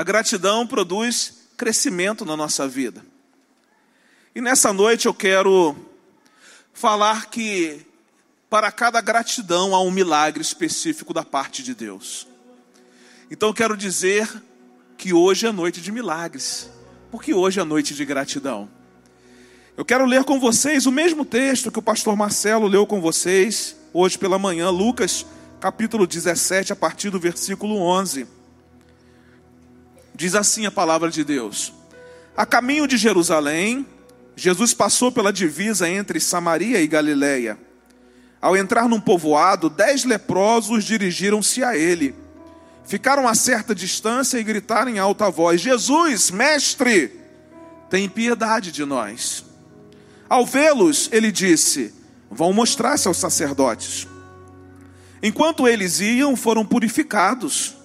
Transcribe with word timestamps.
A 0.00 0.02
gratidão 0.02 0.66
produz 0.66 1.42
crescimento 1.58 2.24
na 2.24 2.34
nossa 2.34 2.66
vida. 2.66 3.04
E 4.34 4.40
nessa 4.40 4.72
noite 4.72 5.04
eu 5.04 5.12
quero 5.12 5.76
falar 6.72 7.26
que 7.26 7.84
para 8.48 8.72
cada 8.72 8.98
gratidão 9.02 9.74
há 9.74 9.82
um 9.82 9.90
milagre 9.90 10.40
específico 10.40 11.12
da 11.12 11.22
parte 11.22 11.62
de 11.62 11.74
Deus. 11.74 12.26
Então 13.30 13.50
eu 13.50 13.54
quero 13.54 13.76
dizer 13.76 14.26
que 14.96 15.12
hoje 15.12 15.46
é 15.46 15.52
noite 15.52 15.82
de 15.82 15.92
milagres, 15.92 16.70
porque 17.10 17.34
hoje 17.34 17.60
é 17.60 17.64
noite 17.64 17.94
de 17.94 18.02
gratidão. 18.06 18.70
Eu 19.76 19.84
quero 19.84 20.06
ler 20.06 20.24
com 20.24 20.40
vocês 20.40 20.86
o 20.86 20.90
mesmo 20.90 21.26
texto 21.26 21.70
que 21.70 21.78
o 21.78 21.82
pastor 21.82 22.16
Marcelo 22.16 22.66
leu 22.66 22.86
com 22.86 23.02
vocês 23.02 23.76
hoje 23.92 24.16
pela 24.16 24.38
manhã, 24.38 24.70
Lucas 24.70 25.26
capítulo 25.60 26.06
17, 26.06 26.72
a 26.72 26.76
partir 26.76 27.10
do 27.10 27.20
versículo 27.20 27.76
11. 27.76 28.39
Diz 30.20 30.34
assim 30.34 30.66
a 30.66 30.70
palavra 30.70 31.10
de 31.10 31.24
Deus: 31.24 31.72
A 32.36 32.44
caminho 32.44 32.86
de 32.86 32.98
Jerusalém, 32.98 33.86
Jesus 34.36 34.74
passou 34.74 35.10
pela 35.10 35.32
divisa 35.32 35.88
entre 35.88 36.20
Samaria 36.20 36.78
e 36.78 36.86
Galiléia. 36.86 37.58
Ao 38.38 38.54
entrar 38.54 38.86
num 38.86 39.00
povoado, 39.00 39.70
dez 39.70 40.04
leprosos 40.04 40.84
dirigiram-se 40.84 41.64
a 41.64 41.74
ele. 41.74 42.14
Ficaram 42.84 43.26
a 43.26 43.34
certa 43.34 43.74
distância 43.74 44.36
e 44.36 44.44
gritaram 44.44 44.90
em 44.90 44.98
alta 44.98 45.30
voz: 45.30 45.58
Jesus, 45.58 46.30
mestre, 46.30 47.18
tem 47.88 48.06
piedade 48.06 48.72
de 48.72 48.84
nós. 48.84 49.42
Ao 50.28 50.44
vê-los, 50.44 51.08
ele 51.12 51.32
disse: 51.32 51.94
Vão 52.30 52.52
mostrar-se 52.52 53.08
aos 53.08 53.16
sacerdotes. 53.16 54.06
Enquanto 55.22 55.66
eles 55.66 55.98
iam, 55.98 56.36
foram 56.36 56.62
purificados. 56.62 57.79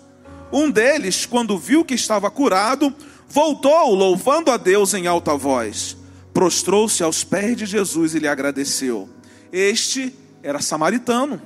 Um 0.55 0.71
deles, 0.71 1.25
quando 1.25 1.57
viu 1.57 1.83
que 1.83 1.93
estava 1.93 2.31
curado, 2.31 2.91
voltou, 3.27 3.93
louvando 3.93 4.49
a 4.49 4.57
Deus 4.57 4.93
em 4.93 5.05
alta 5.05 5.35
voz 5.35 5.97
prostrou-se 6.35 7.01
aos 7.01 7.23
pés 7.23 7.55
de 7.55 7.65
Jesus 7.65 8.13
e 8.13 8.19
lhe 8.19 8.27
agradeceu. 8.27 9.09
Este 9.53 10.13
era 10.43 10.59
samaritano. 10.59 11.41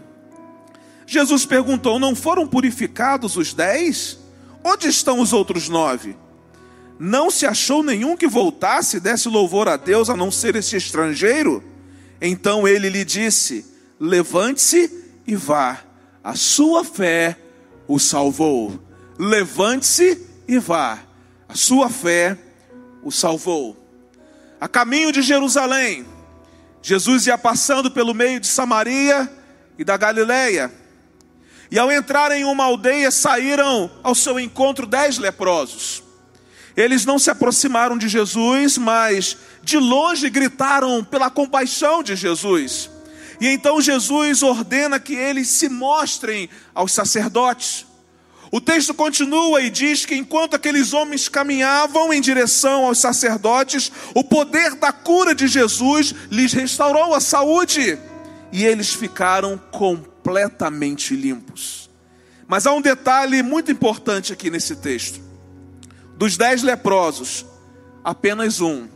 Jesus 1.06 1.46
perguntou: 1.46 2.00
Não 2.00 2.16
foram 2.16 2.48
purificados 2.48 3.38
os 3.38 3.54
dez? 3.54 4.18
Onde 4.64 4.88
estão 4.88 5.20
os 5.20 5.32
outros 5.32 5.70
nove? 5.70 6.18
Não 6.98 7.30
se 7.30 7.46
achou 7.46 7.84
nenhum 7.84 8.18
que 8.18 8.28
voltasse 8.28 8.98
e 8.98 9.00
desse 9.00 9.30
louvor 9.30 9.68
a 9.68 9.78
Deus 9.78 10.10
a 10.10 10.18
não 10.18 10.32
ser 10.32 10.56
este 10.56 10.76
estrangeiro? 10.76 11.64
Então 12.20 12.68
ele 12.68 12.90
lhe 12.90 13.06
disse: 13.06 13.64
Levante-se 14.00 15.06
e 15.28 15.36
vá, 15.36 15.84
a 16.24 16.34
sua 16.34 16.84
fé 16.84 17.38
o 17.88 18.00
salvou. 18.00 18.89
Levante-se 19.20 20.26
e 20.48 20.58
vá, 20.58 20.98
a 21.50 21.54
sua 21.54 21.90
fé 21.90 22.38
o 23.04 23.12
salvou. 23.12 23.76
A 24.62 24.68
caminho 24.68 25.12
de 25.12 25.22
Jerusalém, 25.22 26.06
Jesus 26.82 27.28
ia 27.28 27.38
passando 27.38 27.92
pelo 27.92 28.14
meio 28.14 28.40
de 28.40 28.48
Samaria 28.48 29.30
e 29.78 29.84
da 29.84 29.98
Galileia. 29.98 30.72
E 31.70 31.78
ao 31.78 31.92
entrar 31.92 32.32
em 32.32 32.46
uma 32.46 32.64
aldeia, 32.64 33.12
saíram 33.12 33.92
ao 34.02 34.16
seu 34.16 34.40
encontro 34.40 34.88
dez 34.88 35.18
leprosos. 35.18 36.02
Eles 36.78 37.06
não 37.06 37.20
se 37.20 37.30
aproximaram 37.30 37.98
de 37.98 38.08
Jesus, 38.08 38.78
mas 38.78 39.36
de 39.62 39.78
longe 39.78 40.30
gritaram 40.30 41.04
pela 41.04 41.30
compaixão 41.30 42.02
de 42.02 42.16
Jesus. 42.16 42.90
E 43.42 43.48
então 43.48 43.82
Jesus 43.82 44.44
ordena 44.44 44.98
que 44.98 45.14
eles 45.14 45.50
se 45.50 45.68
mostrem 45.68 46.50
aos 46.74 46.94
sacerdotes. 46.94 47.89
O 48.52 48.60
texto 48.60 48.94
continua 48.94 49.62
e 49.62 49.70
diz 49.70 50.06
que 50.06 50.16
enquanto 50.16 50.56
aqueles 50.56 50.92
homens 50.92 51.30
caminhavam 51.30 52.12
em 52.12 52.20
direção 52.20 52.86
aos 52.86 52.98
sacerdotes, 52.98 53.92
o 54.16 54.24
poder 54.24 54.76
da 54.76 54.92
cura 54.92 55.36
de 55.36 55.48
Jesus 55.48 56.16
lhes 56.32 56.52
restaurou 56.54 57.14
a 57.14 57.20
saúde 57.20 58.00
e 58.52 58.66
eles 58.66 58.92
ficaram 58.94 59.58
completamente 59.72 61.16
limpos. 61.16 61.90
Mas 62.48 62.66
há 62.66 62.74
um 62.74 62.82
detalhe 62.82 63.44
muito 63.44 63.72
importante 63.72 64.34
aqui 64.34 64.50
nesse 64.50 64.76
texto: 64.78 65.22
dos 66.18 66.36
dez 66.36 66.64
leprosos, 66.64 67.46
apenas 68.04 68.60
um 68.62 68.88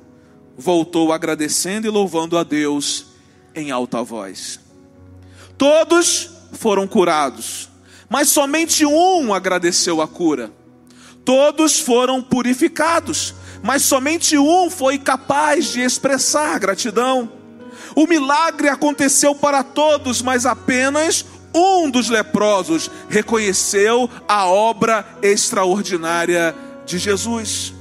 voltou 0.58 1.14
agradecendo 1.14 1.86
e 1.86 1.92
louvando 1.92 2.38
a 2.40 2.44
Deus 2.44 3.06
em 3.54 3.70
alta 3.70 4.02
voz. 4.02 4.60
Todos 5.58 6.32
foram 6.54 6.88
curados 6.88 7.70
mas 8.14 8.30
somente 8.30 8.86
um 8.86 9.34
agradeceu 9.34 10.00
a 10.00 10.08
cura. 10.08 10.52
Todos 11.26 11.80
foram 11.80 12.22
purificados, 12.22 13.34
mas 13.64 13.82
somente 13.82 14.38
um 14.38 14.70
foi 14.70 15.00
capaz 15.00 15.72
de 15.72 15.82
expressar 15.82 16.60
gratidão. 16.60 17.32
O 17.96 18.06
milagre 18.06 18.70
aconteceu 18.70 19.34
para 19.34 19.64
todos, 19.64 20.22
mas 20.22 20.46
apenas 20.46 21.26
um 21.56 21.90
dos 21.90 22.08
leprosos 22.08 22.88
reconheceu 23.10 24.08
a 24.28 24.46
obra 24.46 25.04
extraordinária 25.24 26.56
de 26.86 27.00
Jesus. 27.00 27.74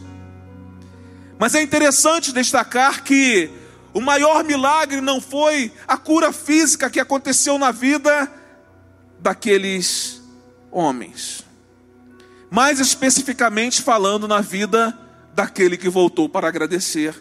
Mas 1.38 1.54
é 1.54 1.60
interessante 1.60 2.32
destacar 2.32 3.04
que 3.04 3.50
o 3.92 4.00
maior 4.00 4.42
milagre 4.44 5.02
não 5.02 5.20
foi 5.20 5.70
a 5.86 5.98
cura 5.98 6.32
física 6.32 6.88
que 6.88 6.98
aconteceu 6.98 7.58
na 7.58 7.70
vida 7.70 8.32
daqueles 9.20 10.21
homens. 10.72 11.44
Mais 12.50 12.80
especificamente 12.80 13.82
falando 13.82 14.26
na 14.26 14.40
vida 14.40 14.98
daquele 15.34 15.76
que 15.76 15.88
voltou 15.88 16.28
para 16.28 16.48
agradecer. 16.48 17.14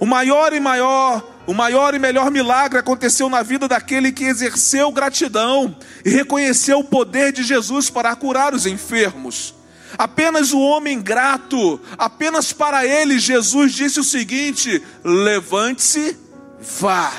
O 0.00 0.06
maior 0.06 0.52
e 0.52 0.60
maior, 0.60 1.26
o 1.46 1.52
maior 1.52 1.94
e 1.94 1.98
melhor 1.98 2.30
milagre 2.30 2.78
aconteceu 2.78 3.28
na 3.28 3.42
vida 3.42 3.66
daquele 3.66 4.12
que 4.12 4.24
exerceu 4.24 4.92
gratidão 4.92 5.76
e 6.04 6.10
reconheceu 6.10 6.80
o 6.80 6.84
poder 6.84 7.32
de 7.32 7.42
Jesus 7.42 7.90
para 7.90 8.14
curar 8.14 8.54
os 8.54 8.66
enfermos. 8.66 9.54
Apenas 9.96 10.52
o 10.52 10.60
homem 10.60 11.00
grato, 11.00 11.80
apenas 11.96 12.52
para 12.52 12.86
ele 12.86 13.18
Jesus 13.18 13.72
disse 13.72 13.98
o 13.98 14.04
seguinte: 14.04 14.82
levante-se, 15.02 16.16
vá, 16.60 17.12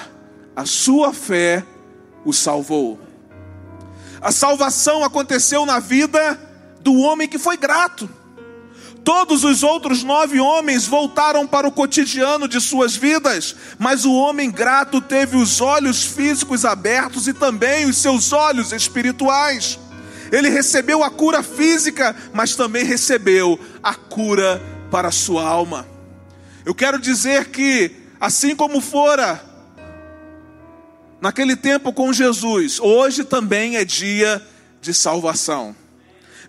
a 0.55 0.65
sua 0.65 1.11
fé 1.11 1.65
o 2.23 2.31
salvou. 2.31 3.08
A 4.21 4.31
salvação 4.31 5.03
aconteceu 5.03 5.65
na 5.65 5.79
vida 5.79 6.39
do 6.81 6.95
homem 6.95 7.27
que 7.27 7.37
foi 7.37 7.57
grato. 7.57 8.09
Todos 9.03 9.43
os 9.43 9.63
outros 9.63 10.03
nove 10.03 10.39
homens 10.39 10.85
voltaram 10.85 11.47
para 11.47 11.67
o 11.67 11.71
cotidiano 11.71 12.47
de 12.47 12.59
suas 12.59 12.95
vidas, 12.95 13.55
mas 13.77 14.05
o 14.05 14.13
homem 14.13 14.51
grato 14.51 15.01
teve 15.01 15.37
os 15.37 15.61
olhos 15.61 16.03
físicos 16.03 16.65
abertos 16.65 17.27
e 17.27 17.33
também 17.33 17.85
os 17.85 17.97
seus 17.97 18.33
olhos 18.33 18.71
espirituais. 18.71 19.79
Ele 20.31 20.49
recebeu 20.49 21.03
a 21.03 21.09
cura 21.09 21.41
física, 21.41 22.15
mas 22.33 22.55
também 22.55 22.83
recebeu 22.83 23.59
a 23.81 23.95
cura 23.95 24.61
para 24.91 25.07
a 25.07 25.11
sua 25.11 25.43
alma. 25.43 25.87
Eu 26.65 26.75
quero 26.75 26.99
dizer 26.99 27.45
que, 27.45 27.91
assim 28.19 28.55
como 28.55 28.79
fora 28.79 29.48
naquele 31.21 31.55
tempo 31.55 31.91
com 31.91 32.11
Jesus, 32.13 32.79
hoje 32.79 33.23
também 33.23 33.75
é 33.75 33.85
dia 33.85 34.45
de 34.81 34.93
salvação. 34.93 35.75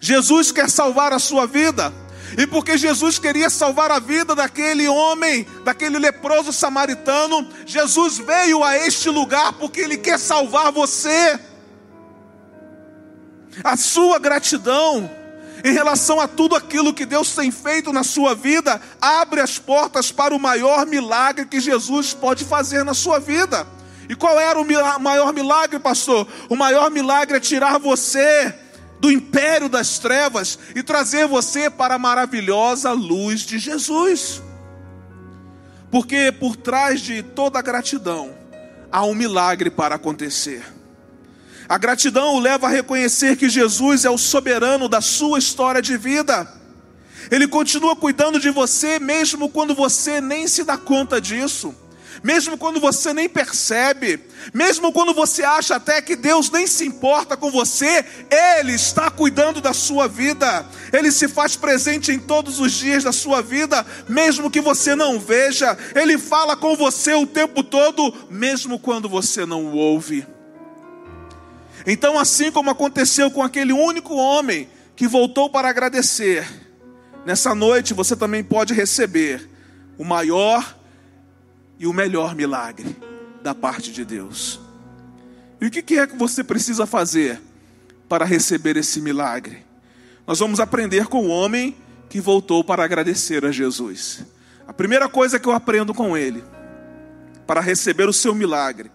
Jesus 0.01 0.51
quer 0.51 0.71
salvar 0.71 1.13
a 1.13 1.19
sua 1.19 1.47
vida, 1.47 1.93
e 2.39 2.47
porque 2.47 2.79
Jesus 2.79 3.19
queria 3.19 3.51
salvar 3.51 3.91
a 3.91 3.99
vida 3.99 4.35
daquele 4.35 4.87
homem, 4.89 5.47
daquele 5.65 5.99
leproso 5.99 6.53
samaritano, 6.53 7.49
Jesus 7.67 8.19
veio 8.19 8.63
a 8.63 8.77
este 8.77 9.11
lugar 9.11 9.55
porque 9.55 9.81
ele 9.81 9.97
quer 9.97 10.19
salvar 10.19 10.71
você. 10.71 11.39
A 13.65 13.77
sua 13.77 14.19
gratidão 14.19 15.11
em 15.65 15.73
relação 15.73 16.21
a 16.21 16.29
tudo 16.29 16.55
aquilo 16.55 16.95
que 16.95 17.05
Deus 17.05 17.35
tem 17.35 17.51
feito 17.51 17.93
na 17.93 18.03
sua 18.03 18.35
vida, 18.35 18.81
abre 19.01 19.41
as 19.41 19.59
portas 19.59 20.11
para 20.11 20.35
o 20.35 20.39
maior 20.39 20.87
milagre 20.87 21.45
que 21.45 21.61
Jesus 21.61 22.15
pode 22.15 22.45
fazer 22.45 22.85
na 22.85 22.95
sua 22.95 23.19
vida. 23.19 23.67
E 24.11 24.17
qual 24.17 24.41
era 24.41 24.61
o 24.61 24.67
maior 25.01 25.33
milagre, 25.33 25.79
pastor? 25.79 26.27
O 26.49 26.57
maior 26.57 26.91
milagre 26.91 27.37
é 27.37 27.41
tirar 27.41 27.79
você 27.79 28.53
do 28.99 29.09
império 29.09 29.69
das 29.69 30.01
trevas 30.01 30.59
e 30.75 30.83
trazer 30.83 31.29
você 31.29 31.71
para 31.71 31.95
a 31.95 31.99
maravilhosa 31.99 32.91
luz 32.91 33.43
de 33.43 33.57
Jesus. 33.57 34.43
Porque 35.93 36.33
por 36.33 36.57
trás 36.57 37.01
de 37.01 37.23
toda 37.23 37.63
gratidão 37.63 38.35
há 38.91 39.05
um 39.05 39.15
milagre 39.15 39.71
para 39.71 39.95
acontecer. 39.95 40.65
A 41.69 41.79
gratidão 41.79 42.35
o 42.35 42.41
leva 42.41 42.67
a 42.67 42.71
reconhecer 42.71 43.37
que 43.37 43.49
Jesus 43.49 44.05
é 44.05 44.11
o 44.11 44.19
soberano 44.19 44.89
da 44.89 45.01
sua 45.01 45.39
história 45.39 45.81
de 45.81 45.97
vida. 45.97 46.53
Ele 47.31 47.47
continua 47.47 47.95
cuidando 47.95 48.41
de 48.41 48.51
você 48.51 48.99
mesmo 48.99 49.49
quando 49.49 49.73
você 49.73 50.21
nem 50.21 50.49
se 50.49 50.65
dá 50.65 50.77
conta 50.77 51.21
disso. 51.21 51.73
Mesmo 52.23 52.59
quando 52.59 52.81
você 52.81 53.13
nem 53.13 53.29
percebe, 53.29 54.21
mesmo 54.53 54.93
quando 54.93 55.15
você 55.15 55.43
acha 55.43 55.77
até 55.77 56.03
que 56.03 56.17
Deus 56.17 56.51
nem 56.51 56.67
se 56.67 56.85
importa 56.85 57.37
com 57.37 57.51
você, 57.51 58.05
Ele 58.31 58.73
está 58.73 59.11
cuidando 59.11 59.61
da 59.61 59.73
sua 59.73 60.09
vida, 60.09 60.67
Ele 60.93 61.11
se 61.11 61.29
faz 61.29 61.57
presente 61.57 62.13
em 62.13 62.19
todos 62.19 62.61
os 62.61 62.73
dias 62.73 63.05
da 63.05 63.13
sua 63.13 63.43
vida, 63.43 63.87
mesmo 64.09 64.51
que 64.51 64.61
você 64.61 64.95
não 64.95 65.19
veja, 65.19 65.77
Ele 65.95 66.19
fala 66.19 66.57
com 66.57 66.77
você 66.77 67.15
o 67.15 67.27
tempo 67.27 67.63
todo, 67.63 68.13
mesmo 68.31 68.79
quando 68.79 69.09
você 69.09 69.47
não 69.47 69.67
o 69.67 69.77
ouve. 69.77 70.27
Então, 71.87 72.19
assim 72.19 72.51
como 72.51 72.71
aconteceu 72.71 73.31
com 73.31 73.43
aquele 73.43 73.73
único 73.73 74.15
homem 74.15 74.69
que 74.95 75.09
voltou 75.09 75.49
para 75.49 75.69
agradecer, 75.69 76.47
nessa 77.25 77.55
noite 77.55 77.95
você 77.95 78.15
também 78.15 78.45
pode 78.45 78.75
receber 78.75 79.49
o 79.97 80.05
maior 80.05 80.80
e 81.81 81.87
o 81.87 81.95
melhor 81.95 82.35
milagre 82.35 82.95
da 83.43 83.55
parte 83.55 83.91
de 83.91 84.05
Deus. 84.05 84.61
E 85.59 85.67
o 85.67 85.71
que 85.71 85.99
é 85.99 86.07
que 86.07 86.15
você 86.15 86.45
precisa 86.45 86.85
fazer 86.85 87.41
para 88.07 88.27
receber 88.27 88.77
esse 88.77 89.01
milagre? 89.01 89.65
Nós 90.27 90.39
vamos 90.39 90.61
aprender 90.61 91.07
com 91.07 91.27
o 91.27 91.31
homem 91.31 91.75
que 92.11 92.21
voltou 92.21 92.63
para 92.63 92.85
agradecer 92.85 93.47
a 93.47 93.51
Jesus. 93.51 94.27
A 94.69 94.75
primeira 94.75 95.09
coisa 95.09 95.39
que 95.39 95.49
eu 95.49 95.53
aprendo 95.53 95.95
com 95.95 96.15
ele, 96.15 96.45
para 97.47 97.63
receber 97.63 98.11
o 98.11 98.13
seu 98.13 98.35
milagre, 98.35 98.91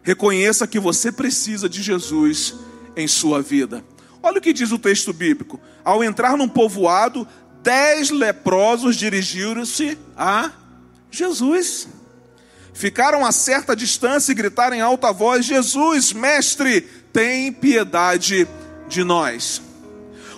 reconheça 0.00 0.66
que 0.66 0.78
você 0.78 1.10
precisa 1.10 1.68
de 1.68 1.82
Jesus 1.82 2.54
em 2.96 3.08
sua 3.08 3.42
vida. 3.42 3.84
Olha 4.22 4.38
o 4.38 4.40
que 4.40 4.52
diz 4.52 4.70
o 4.70 4.78
texto 4.78 5.12
bíblico: 5.12 5.60
ao 5.84 6.04
entrar 6.04 6.36
num 6.36 6.48
povoado, 6.48 7.26
dez 7.64 8.10
leprosos 8.10 8.94
dirigiram-se 8.94 9.98
a 10.16 10.52
Jesus 11.10 11.88
ficaram 12.78 13.26
a 13.26 13.32
certa 13.32 13.74
distância 13.74 14.30
e 14.30 14.34
gritaram 14.36 14.76
em 14.76 14.80
alta 14.80 15.12
voz: 15.12 15.44
Jesus, 15.44 16.12
mestre, 16.12 16.82
tem 17.12 17.52
piedade 17.52 18.46
de 18.88 19.02
nós. 19.02 19.60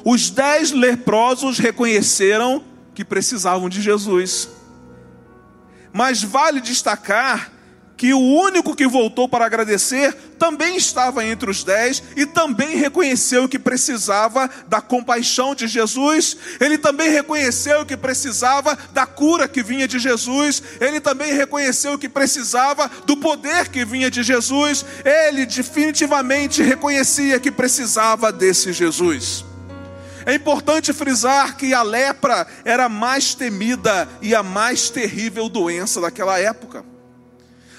Os 0.02 0.30
dez 0.30 0.72
leprosos 0.72 1.58
reconheceram 1.58 2.64
que 2.94 3.04
precisavam 3.04 3.68
de 3.68 3.82
Jesus. 3.82 4.48
Mas 5.92 6.22
vale 6.22 6.62
destacar 6.62 7.52
que 8.00 8.14
o 8.14 8.18
único 8.18 8.74
que 8.74 8.86
voltou 8.86 9.28
para 9.28 9.44
agradecer 9.44 10.14
também 10.38 10.74
estava 10.74 11.22
entre 11.22 11.50
os 11.50 11.62
dez 11.62 12.02
e 12.16 12.24
também 12.24 12.74
reconheceu 12.74 13.46
que 13.46 13.58
precisava 13.58 14.48
da 14.66 14.80
compaixão 14.80 15.54
de 15.54 15.68
Jesus, 15.68 16.34
ele 16.58 16.78
também 16.78 17.10
reconheceu 17.10 17.84
que 17.84 17.98
precisava 17.98 18.74
da 18.94 19.04
cura 19.04 19.46
que 19.46 19.62
vinha 19.62 19.86
de 19.86 19.98
Jesus, 19.98 20.62
ele 20.80 20.98
também 20.98 21.34
reconheceu 21.34 21.98
que 21.98 22.08
precisava 22.08 22.90
do 23.04 23.18
poder 23.18 23.68
que 23.68 23.84
vinha 23.84 24.10
de 24.10 24.22
Jesus, 24.22 24.82
ele 25.04 25.44
definitivamente 25.44 26.62
reconhecia 26.62 27.38
que 27.38 27.50
precisava 27.50 28.32
desse 28.32 28.72
Jesus. 28.72 29.44
É 30.24 30.32
importante 30.32 30.90
frisar 30.94 31.54
que 31.54 31.74
a 31.74 31.82
lepra 31.82 32.46
era 32.64 32.86
a 32.86 32.88
mais 32.88 33.34
temida 33.34 34.08
e 34.22 34.34
a 34.34 34.42
mais 34.42 34.88
terrível 34.88 35.50
doença 35.50 36.00
daquela 36.00 36.38
época. 36.38 36.89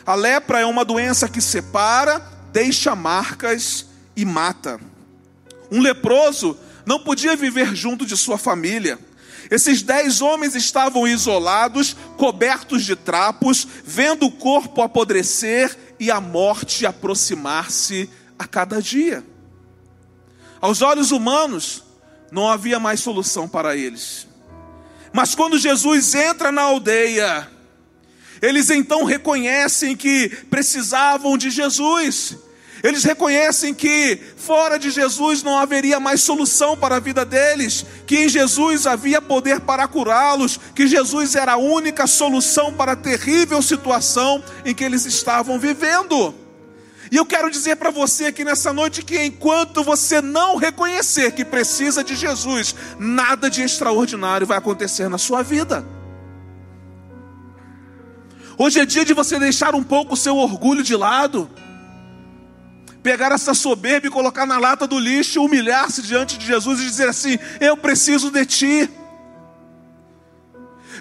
A 0.06 0.16
lepra 0.16 0.60
é 0.60 0.66
uma 0.66 0.84
doença 0.84 1.28
que 1.28 1.42
separa, 1.42 2.20
deixa 2.52 2.96
marcas 2.96 3.86
e 4.16 4.26
mata. 4.26 4.80
Um 5.72 5.80
leproso 5.80 6.58
não 6.86 7.00
podia 7.00 7.36
viver 7.36 7.76
junto 7.76 8.06
de 8.06 8.18
sua 8.18 8.38
família. 8.38 9.00
Esses 9.50 9.82
dez 9.82 10.22
homens 10.22 10.56
estavam 10.56 11.08
isolados, 11.08 11.96
cobertos 12.18 12.84
de 12.84 12.96
trapos, 12.96 13.68
vendo 13.84 14.26
o 14.26 14.32
corpo 14.32 14.82
apodrecer 14.82 15.78
e 16.00 16.10
a 16.10 16.22
morte 16.22 16.86
aproximar-se 16.86 18.10
a 18.40 18.48
cada 18.48 18.82
dia. 18.82 19.24
Aos 20.60 20.82
olhos 20.82 21.12
humanos, 21.12 21.84
não 22.32 22.48
havia 22.48 22.80
mais 22.80 23.02
solução 23.02 23.48
para 23.48 23.76
eles. 23.76 24.28
Mas 25.12 25.36
quando 25.36 25.60
Jesus 25.60 26.16
entra 26.16 26.52
na 26.52 26.62
aldeia, 26.62 27.48
eles 28.42 28.70
então 28.70 29.04
reconhecem 29.04 29.96
que 29.96 30.30
precisavam 30.50 31.38
de 31.38 31.50
Jesus. 31.50 32.38
Eles 32.84 33.04
reconhecem 33.04 33.74
que 33.74 34.20
fora 34.36 34.80
de 34.80 34.90
Jesus 34.90 35.44
não 35.44 35.58
haveria 35.58 36.00
mais 36.00 36.22
solução 36.22 36.76
para 36.76 36.96
a 36.96 37.00
vida 37.00 37.24
deles, 37.24 37.86
que 38.08 38.18
em 38.18 38.30
Jesus 38.30 38.88
havia 38.88 39.22
poder 39.22 39.60
para 39.60 39.88
curá-los, 39.88 40.60
que 40.74 40.88
Jesus 40.88 41.36
era 41.36 41.54
a 41.54 41.58
única 41.58 42.08
solução 42.08 42.74
para 42.74 42.94
a 42.94 42.96
terrível 42.96 43.62
situação 43.62 44.44
em 44.66 44.74
que 44.74 44.84
eles 44.84 45.06
estavam 45.06 45.60
vivendo. 45.60 46.34
E 47.12 47.18
eu 47.18 47.26
quero 47.26 47.52
dizer 47.52 47.76
para 47.76 47.92
você 47.92 48.28
aqui 48.28 48.44
nessa 48.44 48.74
noite 48.74 49.04
que 49.04 49.22
enquanto 49.22 49.84
você 49.84 50.22
não 50.22 50.56
reconhecer 50.56 51.34
que 51.34 51.46
precisa 51.46 52.04
de 52.04 52.16
Jesus, 52.16 52.74
nada 52.98 53.50
de 53.50 53.62
extraordinário 53.62 54.48
vai 54.48 54.58
acontecer 54.58 55.08
na 55.10 55.18
sua 55.20 55.44
vida. 55.44 55.86
Hoje 58.64 58.80
é 58.80 58.86
dia 58.86 59.04
de 59.04 59.12
você 59.12 59.40
deixar 59.40 59.74
um 59.74 59.84
pouco 59.84 60.14
o 60.14 60.16
seu 60.16 60.38
orgulho 60.38 60.84
de 60.84 60.96
lado, 60.96 61.50
pegar 63.02 63.32
essa 63.32 63.56
soberba 63.56 64.06
e 64.06 64.12
colocar 64.12 64.46
na 64.46 64.60
lata 64.60 64.86
do 64.86 65.00
lixo, 65.00 65.44
humilhar-se 65.44 66.04
diante 66.04 66.38
de 66.38 66.46
Jesus 66.46 66.80
e 66.80 66.84
dizer 66.84 67.10
assim: 67.10 67.40
Eu 67.60 67.76
preciso 67.76 68.30
de 68.30 68.46
ti. 68.46 68.90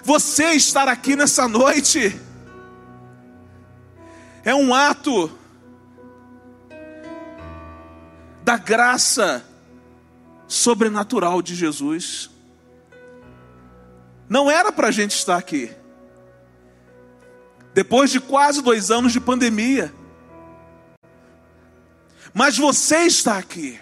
Você 0.03 0.53
estar 0.53 0.87
aqui 0.87 1.15
nessa 1.15 1.47
noite 1.47 2.19
é 4.43 4.55
um 4.55 4.73
ato 4.73 5.29
da 8.43 8.57
graça 8.57 9.45
sobrenatural 10.47 11.43
de 11.43 11.53
Jesus. 11.53 12.27
Não 14.27 14.49
era 14.49 14.71
para 14.71 14.87
a 14.87 14.91
gente 14.91 15.11
estar 15.11 15.37
aqui. 15.37 15.79
Depois 17.73 18.09
de 18.11 18.19
quase 18.19 18.61
dois 18.61 18.91
anos 18.91 19.13
de 19.13 19.19
pandemia. 19.19 19.93
Mas 22.33 22.57
você 22.57 22.99
está 23.03 23.37
aqui. 23.37 23.79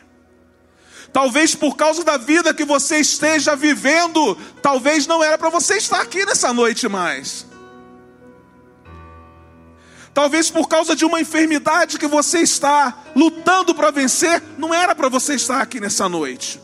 Talvez 1.11 1.55
por 1.55 1.75
causa 1.75 2.03
da 2.03 2.17
vida 2.17 2.53
que 2.53 2.63
você 2.63 2.97
esteja 2.97 3.55
vivendo, 3.55 4.35
talvez 4.61 5.07
não 5.07 5.23
era 5.23 5.37
para 5.37 5.49
você 5.49 5.77
estar 5.77 6.01
aqui 6.01 6.23
nessa 6.25 6.53
noite 6.53 6.87
mais. 6.87 7.47
Talvez 10.13 10.49
por 10.49 10.67
causa 10.67 10.95
de 10.95 11.05
uma 11.05 11.21
enfermidade 11.21 11.97
que 11.97 12.07
você 12.07 12.39
está 12.39 13.05
lutando 13.15 13.73
para 13.73 13.91
vencer, 13.91 14.41
não 14.57 14.73
era 14.73 14.93
para 14.93 15.09
você 15.09 15.33
estar 15.35 15.61
aqui 15.61 15.79
nessa 15.79 16.07
noite. 16.09 16.59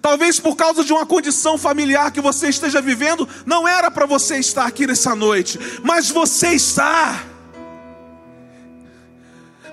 Talvez 0.00 0.38
por 0.38 0.56
causa 0.56 0.84
de 0.84 0.92
uma 0.92 1.04
condição 1.04 1.58
familiar 1.58 2.10
que 2.10 2.20
você 2.20 2.48
esteja 2.48 2.80
vivendo, 2.80 3.28
não 3.44 3.66
era 3.66 3.90
para 3.90 4.06
você 4.06 4.38
estar 4.38 4.66
aqui 4.66 4.86
nessa 4.86 5.14
noite, 5.14 5.58
mas 5.82 6.10
você 6.10 6.48
está. 6.50 7.24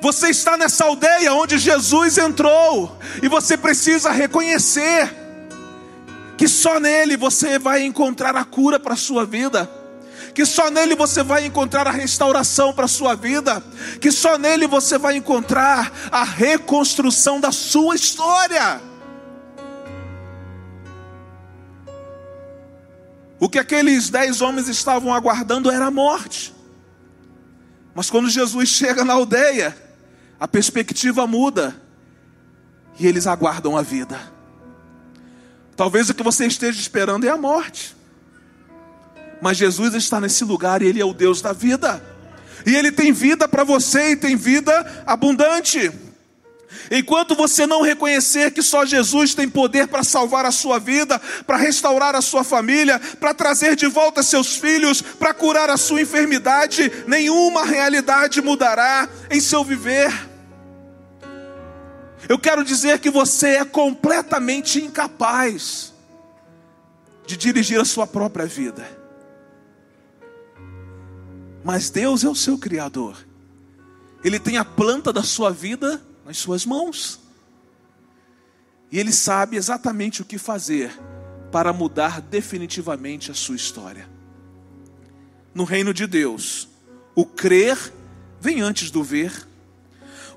Você 0.02 0.30
está 0.30 0.58
nessa 0.58 0.86
aldeia 0.86 1.34
onde 1.34 1.58
Jesus 1.58 2.18
entrou, 2.18 2.98
e 3.22 3.28
você 3.28 3.56
precisa 3.56 4.12
reconhecer 4.12 5.14
que 6.38 6.48
só 6.48 6.80
nele 6.80 7.16
você 7.16 7.58
vai 7.58 7.84
encontrar 7.84 8.36
a 8.36 8.44
cura 8.44 8.80
para 8.80 8.94
a 8.94 8.98
sua 8.98 9.26
vida 9.26 9.70
que 10.34 10.46
só 10.46 10.70
nele 10.70 10.96
você 10.96 11.24
vai 11.24 11.46
encontrar 11.46 11.88
a 11.88 11.92
restauração 11.92 12.74
para 12.74 12.84
a 12.84 12.90
sua 12.90 13.16
vida, 13.16 13.64
que 14.02 14.12
só 14.12 14.38
nele 14.38 14.68
você 14.68 14.98
vai 14.98 15.16
encontrar 15.16 15.90
a 16.12 16.26
reconstrução 16.26 17.40
da 17.40 17.54
sua 17.54 17.96
história. 17.96 18.82
O 23.40 23.50
que 23.50 23.60
aqueles 23.60 24.10
dez 24.10 24.42
homens 24.42 24.68
estavam 24.68 25.14
aguardando 25.14 25.70
era 25.70 25.86
a 25.86 25.92
morte. 25.92 26.54
Mas 27.94 28.10
quando 28.10 28.30
Jesus 28.30 28.70
chega 28.70 29.04
na 29.04 29.14
aldeia, 29.14 29.76
a 30.40 30.48
perspectiva 30.48 31.26
muda 31.26 31.76
e 33.00 33.08
eles 33.08 33.28
aguardam 33.28 33.78
a 33.78 33.82
vida. 33.82 34.20
Talvez 35.76 36.10
o 36.10 36.14
que 36.14 36.24
você 36.24 36.46
esteja 36.46 36.80
esperando 36.80 37.26
é 37.26 37.30
a 37.30 37.38
morte. 37.38 37.96
Mas 39.42 39.58
Jesus 39.58 39.94
está 39.94 40.22
nesse 40.22 40.44
lugar 40.46 40.82
e 40.82 40.88
Ele 40.88 41.02
é 41.02 41.06
o 41.06 41.14
Deus 41.14 41.42
da 41.42 41.52
vida. 41.52 42.02
E 42.66 42.74
Ele 42.74 42.92
tem 42.92 43.12
vida 43.12 43.48
para 43.48 43.64
você 43.64 44.12
e 44.12 44.16
tem 44.16 44.36
vida 44.36 45.04
abundante. 45.06 45.92
Enquanto 46.92 47.36
você 47.36 47.66
não 47.66 47.82
reconhecer 47.82 48.52
que 48.52 48.62
só 48.62 48.86
Jesus 48.86 49.34
tem 49.34 49.50
poder 49.50 49.88
para 49.88 50.04
salvar 50.04 50.46
a 50.46 50.52
sua 50.52 50.80
vida, 50.80 51.20
para 51.46 51.58
restaurar 51.58 52.16
a 52.16 52.22
sua 52.22 52.44
família, 52.44 53.00
para 53.20 53.34
trazer 53.34 53.76
de 53.76 53.88
volta 53.88 54.22
seus 54.22 54.56
filhos, 54.56 55.02
para 55.02 55.34
curar 55.34 55.70
a 55.70 55.78
sua 55.78 56.02
enfermidade, 56.02 56.92
nenhuma 57.08 57.66
realidade 57.66 58.42
mudará 58.42 59.10
em 59.32 59.40
seu 59.40 59.64
viver. 59.64 60.12
Eu 62.28 62.40
quero 62.40 62.64
dizer 62.64 63.00
que 63.00 63.10
você 63.10 63.58
é 63.58 63.66
completamente 63.66 64.80
incapaz 64.80 65.94
de 67.26 67.36
dirigir 67.38 67.80
a 67.80 67.86
sua 67.86 68.06
própria 68.06 68.46
vida. 68.46 68.88
Mas 71.64 71.90
Deus 71.90 72.24
é 72.24 72.30
o 72.30 72.36
seu 72.36 72.58
Criador. 72.60 73.18
Ele 74.24 74.40
tem 74.40 74.58
a 74.58 74.66
planta 74.66 75.12
da 75.12 75.24
sua 75.24 75.52
vida 75.52 76.02
nas 76.26 76.38
suas 76.38 76.66
mãos. 76.66 77.20
E 78.92 79.00
Ele 79.00 79.12
sabe 79.12 79.56
exatamente 79.56 80.22
o 80.22 80.26
que 80.26 80.38
fazer 80.38 80.92
para 81.52 81.72
mudar 81.72 82.20
definitivamente 82.20 83.32
a 83.32 83.34
sua 83.34 83.56
história. 83.56 84.10
No 85.54 85.64
reino 85.64 85.94
de 85.94 86.06
Deus, 86.06 86.68
o 87.14 87.26
crer 87.26 87.78
vem 88.42 88.60
antes 88.62 88.92
do 88.92 89.04
ver. 89.04 89.48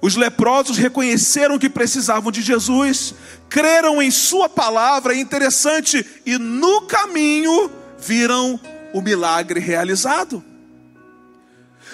Os 0.01 0.15
leprosos 0.15 0.77
reconheceram 0.77 1.59
que 1.59 1.69
precisavam 1.69 2.31
de 2.31 2.41
Jesus, 2.41 3.15
creram 3.49 4.01
em 4.01 4.13
Sua 4.13 4.49
palavra, 4.49 5.13
é 5.13 5.19
interessante, 5.19 6.07
e 6.25 6.39
no 6.39 6.83
caminho 6.83 7.69
viram 7.99 8.61
o 8.95 9.01
milagre 9.01 9.59
realizado. 9.59 10.45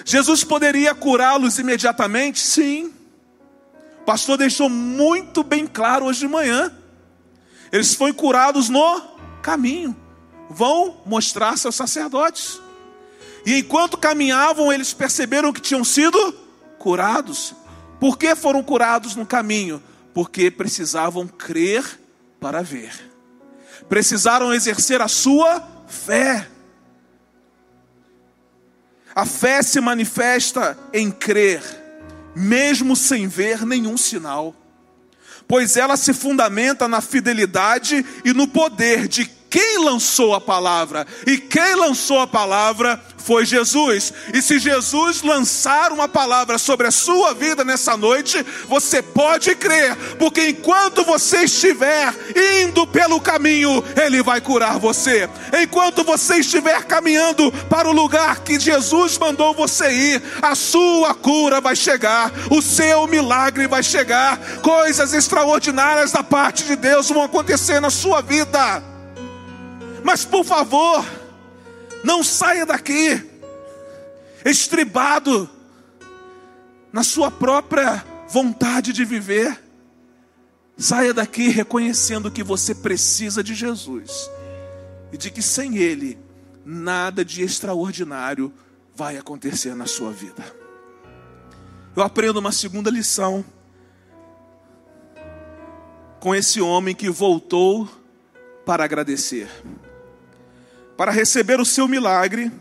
Jesus 0.05 0.45
poderia 0.45 0.95
curá-los 0.95 1.59
imediatamente? 1.59 2.41
Sim. 2.41 2.93
O 4.04 4.12
pastor 4.14 4.37
deixou 4.37 4.68
muito 4.68 5.42
bem 5.42 5.66
claro 5.66 6.04
hoje 6.04 6.20
de 6.20 6.28
manhã. 6.28 6.70
Eles 7.73 7.94
foram 7.94 8.12
curados 8.12 8.68
no 8.68 9.00
caminho. 9.40 9.96
Vão 10.50 11.00
mostrar 11.06 11.56
seus 11.56 11.75
sacerdotes. 11.75 12.61
E 13.46 13.61
enquanto 13.61 13.96
caminhavam, 13.96 14.70
eles 14.70 14.92
perceberam 14.92 15.54
que 15.54 15.61
tinham 15.62 15.82
sido 15.82 16.34
curados. 16.78 17.54
Por 17.99 18.18
que 18.18 18.37
foram 18.37 18.62
curados 18.62 19.16
no 19.16 19.25
caminho? 19.25 19.82
Porque 20.12 20.50
precisavam 20.50 21.26
crer 21.26 21.99
para 22.38 22.61
ver. 22.61 23.11
Precisaram 23.88 24.52
exercer 24.52 25.00
a 25.00 25.08
sua 25.08 25.66
fé. 25.88 26.46
A 29.14 29.25
fé 29.25 29.62
se 29.62 29.80
manifesta 29.80 30.78
em 30.92 31.11
crer, 31.11 31.62
mesmo 32.35 32.97
sem 32.97 33.29
ver 33.29 33.64
nenhum 33.64 33.97
sinal, 33.97 34.55
pois 35.47 35.76
ela 35.76 35.97
se 35.97 36.12
fundamenta 36.12 36.88
na 36.88 37.00
fidelidade 37.00 38.05
e 38.25 38.33
no 38.33 38.49
poder 38.49 39.09
de 39.09 39.26
quem 39.54 39.84
lançou 39.84 40.34
a 40.34 40.40
palavra. 40.40 41.06
E 41.25 41.38
quem 41.38 41.76
lançou 41.76 42.18
a 42.18 42.26
palavra 42.26 43.00
foi 43.18 43.46
Jesus. 43.46 44.12
E 44.32 44.42
se 44.42 44.58
Jesus 44.58 45.23
lançar 45.23 45.92
uma 45.92 46.08
palavra 46.08 46.58
sobre 46.58 46.88
a 46.88 46.90
sua 46.90 47.32
vida 47.32 47.62
nessa 47.62 47.96
noite, 47.96 48.44
você 48.68 49.00
pode 49.00 49.54
crer, 49.54 49.94
porque 50.18 50.49
enquanto 50.49 51.04
você 51.04 51.44
estiver 51.44 52.12
indo 52.64 52.84
pelo 52.84 53.20
caminho, 53.20 53.84
Ele 53.94 54.25
vai 54.25 54.40
curar 54.40 54.76
você. 54.76 55.30
Enquanto 55.62 56.02
você 56.02 56.38
estiver 56.38 56.82
caminhando 56.82 57.52
para 57.70 57.88
o 57.88 57.92
lugar 57.92 58.40
que 58.40 58.58
Jesus 58.58 59.16
mandou 59.18 59.54
você 59.54 59.88
ir, 59.92 60.23
a 60.42 60.56
sua 60.56 61.14
cura 61.14 61.61
vai 61.61 61.76
chegar, 61.76 62.32
o 62.50 62.61
seu 62.61 63.06
milagre 63.06 63.68
vai 63.68 63.84
chegar, 63.84 64.37
coisas 64.62 65.14
extraordinárias 65.14 66.11
da 66.11 66.25
parte 66.25 66.64
de 66.64 66.75
Deus 66.75 67.08
vão 67.08 67.23
acontecer 67.23 67.78
na 67.78 67.88
sua 67.88 68.20
vida. 68.20 68.94
Mas 70.04 70.23
por 70.23 70.44
favor, 70.44 71.02
não 72.04 72.23
saia 72.23 72.66
daqui 72.66 73.25
estribado 74.44 75.49
na 76.92 77.02
sua 77.02 77.30
própria 77.30 78.04
vontade 78.28 78.92
de 78.92 79.02
viver. 79.02 79.58
Saia 80.76 81.14
daqui 81.14 81.49
reconhecendo 81.49 82.30
que 82.30 82.42
você 82.42 82.75
precisa 82.75 83.42
de 83.42 83.54
Jesus 83.54 84.30
e 85.11 85.16
de 85.16 85.30
que 85.30 85.40
sem 85.40 85.78
Ele 85.78 86.18
nada 86.66 87.25
de 87.25 87.42
extraordinário 87.42 88.52
vai 88.94 89.16
acontecer 89.16 89.75
na 89.75 89.87
sua 89.87 90.12
vida. 90.12 90.44
Eu 91.96 92.02
aprendo 92.02 92.40
uma 92.40 92.52
segunda 92.52 92.90
lição 92.90 93.42
com 96.20 96.34
esse 96.34 96.61
homem 96.61 96.94
que 96.94 97.08
voltou 97.08 97.88
para 98.66 98.84
agradecer. 98.84 99.49
Para 100.97 101.11
receber 101.11 101.61
o 101.61 101.65
seu 101.65 101.89
milagre, 101.89 102.53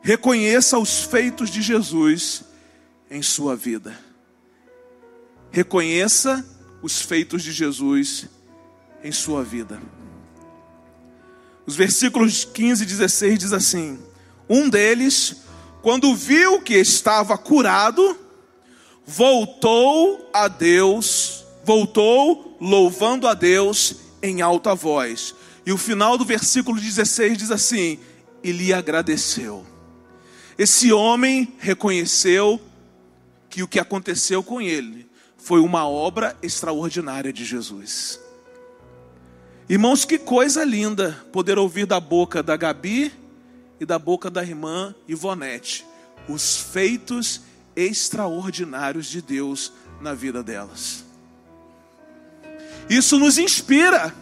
reconheça 0.00 0.78
os 0.78 1.02
feitos 1.02 1.50
de 1.50 1.60
Jesus 1.60 2.44
em 3.10 3.20
sua 3.22 3.54
vida. 3.54 3.98
Reconheça 5.50 6.44
os 6.82 7.00
feitos 7.00 7.42
de 7.42 7.52
Jesus 7.52 8.26
em 9.02 9.12
sua 9.12 9.42
vida. 9.44 9.80
Os 11.66 11.76
versículos 11.76 12.44
15 12.44 12.82
e 12.84 12.86
16 12.86 13.38
diz 13.38 13.52
assim: 13.52 13.98
Um 14.48 14.70
deles, 14.70 15.42
quando 15.82 16.14
viu 16.14 16.62
que 16.62 16.74
estava 16.74 17.36
curado, 17.36 18.16
voltou 19.04 20.30
a 20.32 20.48
Deus, 20.48 21.44
voltou 21.64 22.56
louvando 22.58 23.28
a 23.28 23.34
Deus 23.34 23.96
em 24.22 24.40
alta 24.40 24.74
voz 24.74 25.34
e 25.68 25.72
o 25.72 25.76
final 25.76 26.16
do 26.16 26.24
versículo 26.24 26.80
16 26.80 27.36
diz 27.36 27.50
assim: 27.50 27.98
E 28.42 28.52
lhe 28.52 28.72
agradeceu. 28.72 29.66
Esse 30.56 30.90
homem 30.94 31.52
reconheceu 31.58 32.58
que 33.50 33.62
o 33.62 33.68
que 33.68 33.78
aconteceu 33.78 34.42
com 34.42 34.62
ele 34.62 35.06
foi 35.36 35.60
uma 35.60 35.86
obra 35.86 36.34
extraordinária 36.42 37.30
de 37.30 37.44
Jesus. 37.44 38.18
Irmãos, 39.68 40.06
que 40.06 40.16
coisa 40.16 40.64
linda 40.64 41.22
poder 41.30 41.58
ouvir 41.58 41.84
da 41.84 42.00
boca 42.00 42.42
da 42.42 42.56
Gabi 42.56 43.12
e 43.78 43.84
da 43.84 43.98
boca 43.98 44.30
da 44.30 44.42
irmã 44.42 44.94
Ivonete 45.06 45.84
os 46.26 46.56
feitos 46.56 47.42
extraordinários 47.76 49.04
de 49.04 49.20
Deus 49.20 49.70
na 50.00 50.14
vida 50.14 50.42
delas. 50.42 51.04
Isso 52.88 53.18
nos 53.18 53.36
inspira. 53.36 54.14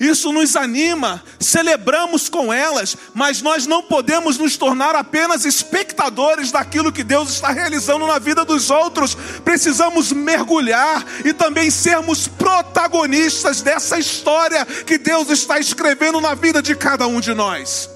Isso 0.00 0.32
nos 0.32 0.54
anima, 0.54 1.22
celebramos 1.40 2.28
com 2.28 2.52
elas, 2.52 2.96
mas 3.14 3.42
nós 3.42 3.66
não 3.66 3.82
podemos 3.82 4.38
nos 4.38 4.56
tornar 4.56 4.94
apenas 4.94 5.44
espectadores 5.44 6.52
daquilo 6.52 6.92
que 6.92 7.02
Deus 7.02 7.30
está 7.30 7.50
realizando 7.50 8.06
na 8.06 8.18
vida 8.18 8.44
dos 8.44 8.70
outros. 8.70 9.16
Precisamos 9.44 10.12
mergulhar 10.12 11.04
e 11.24 11.32
também 11.32 11.68
sermos 11.70 12.28
protagonistas 12.28 13.60
dessa 13.60 13.98
história 13.98 14.64
que 14.64 14.98
Deus 14.98 15.30
está 15.30 15.58
escrevendo 15.58 16.20
na 16.20 16.34
vida 16.34 16.62
de 16.62 16.76
cada 16.76 17.06
um 17.08 17.20
de 17.20 17.34
nós. 17.34 17.90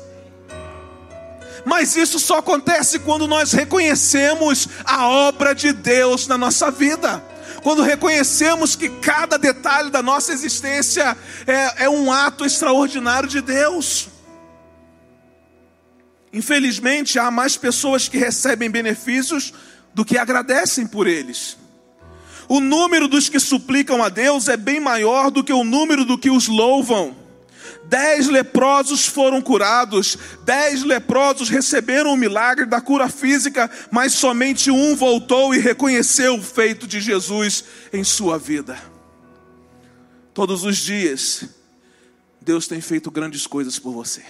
Mas 1.64 1.94
isso 1.94 2.18
só 2.18 2.38
acontece 2.38 2.98
quando 2.98 3.28
nós 3.28 3.52
reconhecemos 3.52 4.68
a 4.84 5.06
obra 5.06 5.54
de 5.54 5.72
Deus 5.72 6.26
na 6.26 6.36
nossa 6.36 6.68
vida 6.68 7.22
quando 7.62 7.82
reconhecemos 7.82 8.74
que 8.74 8.88
cada 8.88 9.38
detalhe 9.38 9.90
da 9.90 10.02
nossa 10.02 10.32
existência 10.32 11.16
é, 11.46 11.84
é 11.84 11.88
um 11.88 12.12
ato 12.12 12.44
extraordinário 12.44 13.28
de 13.28 13.40
Deus. 13.40 14.08
Infelizmente, 16.32 17.18
há 17.18 17.30
mais 17.30 17.56
pessoas 17.56 18.08
que 18.08 18.18
recebem 18.18 18.70
benefícios 18.70 19.52
do 19.94 20.04
que 20.04 20.18
agradecem 20.18 20.86
por 20.86 21.06
eles. 21.06 21.56
O 22.48 22.58
número 22.58 23.06
dos 23.06 23.28
que 23.28 23.38
suplicam 23.38 24.02
a 24.02 24.08
Deus 24.08 24.48
é 24.48 24.56
bem 24.56 24.80
maior 24.80 25.30
do 25.30 25.44
que 25.44 25.52
o 25.52 25.62
número 25.62 26.04
do 26.04 26.18
que 26.18 26.30
os 26.30 26.48
louvam. 26.48 27.21
Dez 27.92 28.26
leprosos 28.26 29.06
foram 29.06 29.42
curados, 29.42 30.16
dez 30.46 30.82
leprosos 30.82 31.50
receberam 31.50 32.14
o 32.14 32.16
milagre 32.16 32.64
da 32.64 32.80
cura 32.80 33.06
física, 33.06 33.70
mas 33.90 34.14
somente 34.14 34.70
um 34.70 34.96
voltou 34.96 35.54
e 35.54 35.58
reconheceu 35.58 36.36
o 36.36 36.42
feito 36.42 36.86
de 36.86 37.02
Jesus 37.02 37.64
em 37.92 38.02
sua 38.02 38.38
vida. 38.38 38.82
Todos 40.32 40.64
os 40.64 40.78
dias, 40.78 41.50
Deus 42.40 42.66
tem 42.66 42.80
feito 42.80 43.10
grandes 43.10 43.46
coisas 43.46 43.78
por 43.78 43.92
você. 43.92 44.24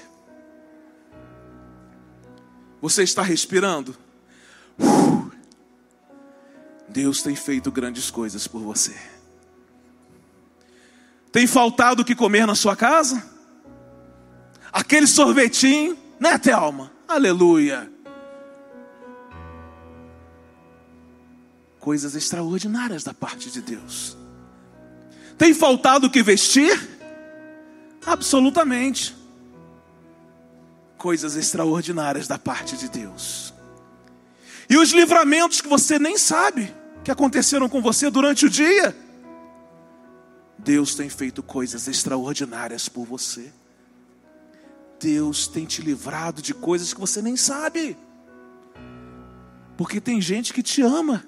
Você 2.81 3.05
está 3.05 3.23
respirando? 3.23 3.97
Deus 6.89 7.23
tem 7.23 7.37
feito 7.37 7.71
grandes 7.71 8.11
coisas 8.11 8.49
por 8.49 8.61
você. 8.61 8.97
Tem 11.31 11.47
faltado 11.47 12.03
o 12.03 12.05
que 12.05 12.17
comer 12.17 12.45
na 12.45 12.57
sua 12.57 12.75
casa? 12.75 13.31
Aquele 14.73 15.07
sorvetinho, 15.07 15.97
né, 16.19 16.39
Thelma? 16.39 16.91
Aleluia. 17.07 17.91
Coisas 21.79 22.15
extraordinárias 22.15 23.05
da 23.05 23.13
parte 23.13 23.51
de 23.51 23.61
Deus. 23.61 24.17
Tem 25.37 25.53
faltado 25.53 26.07
o 26.07 26.11
que 26.11 26.23
vestir? 26.23 26.89
Absolutamente. 28.07 29.15
Coisas 30.97 31.37
extraordinárias 31.37 32.29
da 32.29 32.39
parte 32.39 32.77
de 32.77 32.89
Deus. 32.89 33.53
E 34.71 34.77
os 34.77 34.93
livramentos 34.93 35.61
que 35.61 35.69
você 35.69 35.99
nem 35.99 36.17
sabe 36.17 36.73
que 37.03 37.11
aconteceram 37.11 37.69
com 37.69 37.83
você 37.83 38.09
durante 38.09 38.47
o 38.47 38.49
dia. 38.49 38.97
Deus 40.57 40.95
tem 40.95 41.09
feito 41.09 41.43
coisas 41.43 41.89
extraordinárias 41.89 42.89
por 42.89 43.05
você 43.05 43.53
Deus 45.03 45.49
tem 45.49 45.65
te 45.65 45.83
livrado 45.83 46.41
de 46.41 46.55
coisas 46.55 46.95
que 46.95 47.01
você 47.01 47.21
nem 47.21 47.37
sabe. 47.37 47.97
Porque 49.77 50.01
tem 50.01 50.21
gente 50.21 50.53
que 50.53 50.63
te 50.63 50.81
ama, 50.81 51.25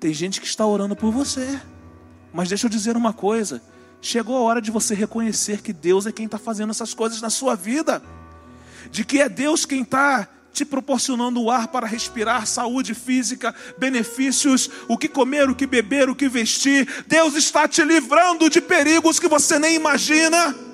tem 0.00 0.12
gente 0.12 0.40
que 0.40 0.46
está 0.46 0.66
orando 0.66 0.96
por 0.96 1.12
você. 1.12 1.60
Mas 2.32 2.48
deixa 2.48 2.66
eu 2.66 2.70
dizer 2.70 2.96
uma 2.96 3.12
coisa: 3.12 3.62
chegou 4.00 4.36
a 4.36 4.40
hora 4.40 4.60
de 4.60 4.72
você 4.72 4.92
reconhecer 4.92 5.62
que 5.62 5.72
Deus 5.72 6.04
é 6.04 6.10
quem 6.10 6.24
está 6.24 6.36
fazendo 6.36 6.70
essas 6.70 6.92
coisas 6.92 7.20
na 7.20 7.30
sua 7.30 7.54
vida, 7.54 8.02
de 8.90 9.04
que 9.04 9.20
é 9.20 9.28
Deus 9.28 9.64
quem 9.64 9.82
está 9.82 10.28
te 10.52 10.64
proporcionando 10.64 11.40
o 11.40 11.50
ar 11.50 11.68
para 11.68 11.86
respirar, 11.86 12.46
saúde 12.46 12.94
física, 12.94 13.54
benefícios, 13.78 14.68
o 14.88 14.96
que 14.96 15.06
comer, 15.06 15.48
o 15.48 15.54
que 15.54 15.66
beber, 15.66 16.08
o 16.08 16.16
que 16.16 16.28
vestir. 16.28 17.04
Deus 17.06 17.34
está 17.34 17.68
te 17.68 17.84
livrando 17.84 18.50
de 18.50 18.60
perigos 18.60 19.20
que 19.20 19.28
você 19.28 19.58
nem 19.58 19.76
imagina. 19.76 20.65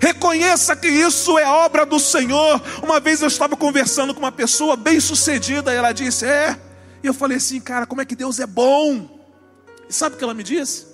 Reconheça 0.00 0.76
que 0.76 0.88
isso 0.88 1.38
é 1.38 1.46
obra 1.46 1.84
do 1.84 1.98
Senhor. 1.98 2.62
Uma 2.82 3.00
vez 3.00 3.20
eu 3.20 3.28
estava 3.28 3.56
conversando 3.56 4.14
com 4.14 4.20
uma 4.20 4.32
pessoa 4.32 4.76
bem 4.76 5.00
sucedida, 5.00 5.72
e 5.72 5.76
ela 5.76 5.92
disse: 5.92 6.24
É. 6.24 6.58
E 7.02 7.06
eu 7.06 7.14
falei 7.14 7.36
assim, 7.36 7.60
cara, 7.60 7.86
como 7.86 8.00
é 8.00 8.04
que 8.04 8.16
Deus 8.16 8.40
é 8.40 8.46
bom? 8.46 9.08
E 9.88 9.92
sabe 9.92 10.16
o 10.16 10.18
que 10.18 10.24
ela 10.24 10.34
me 10.34 10.42
disse? 10.42 10.86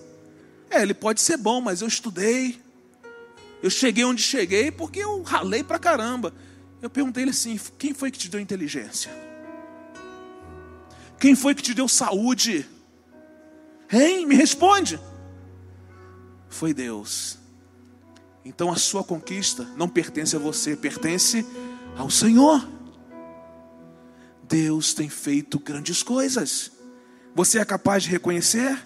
É, 0.70 0.82
ele 0.82 0.94
pode 0.94 1.20
ser 1.20 1.36
bom, 1.36 1.60
mas 1.60 1.80
eu 1.80 1.88
estudei. 1.88 2.60
Eu 3.62 3.70
cheguei 3.70 4.04
onde 4.04 4.22
cheguei 4.22 4.70
porque 4.70 5.00
eu 5.00 5.22
ralei 5.22 5.64
pra 5.64 5.78
caramba. 5.78 6.34
Eu 6.82 6.90
perguntei 6.90 7.24
ele 7.24 7.30
assim: 7.30 7.58
quem 7.78 7.94
foi 7.94 8.10
que 8.10 8.18
te 8.18 8.28
deu 8.28 8.40
inteligência? 8.40 9.10
Quem 11.18 11.34
foi 11.34 11.54
que 11.54 11.62
te 11.62 11.72
deu 11.72 11.88
saúde? 11.88 12.68
Hein? 13.90 14.26
Me 14.26 14.34
responde. 14.34 15.00
Foi 16.48 16.74
Deus. 16.74 17.38
Então 18.44 18.70
a 18.70 18.76
sua 18.76 19.02
conquista 19.02 19.66
não 19.76 19.88
pertence 19.88 20.36
a 20.36 20.38
você, 20.38 20.76
pertence 20.76 21.46
ao 21.96 22.10
Senhor. 22.10 22.68
Deus 24.42 24.92
tem 24.92 25.08
feito 25.08 25.58
grandes 25.58 26.02
coisas. 26.02 26.70
Você 27.34 27.58
é 27.58 27.64
capaz 27.64 28.02
de 28.02 28.10
reconhecer? 28.10 28.78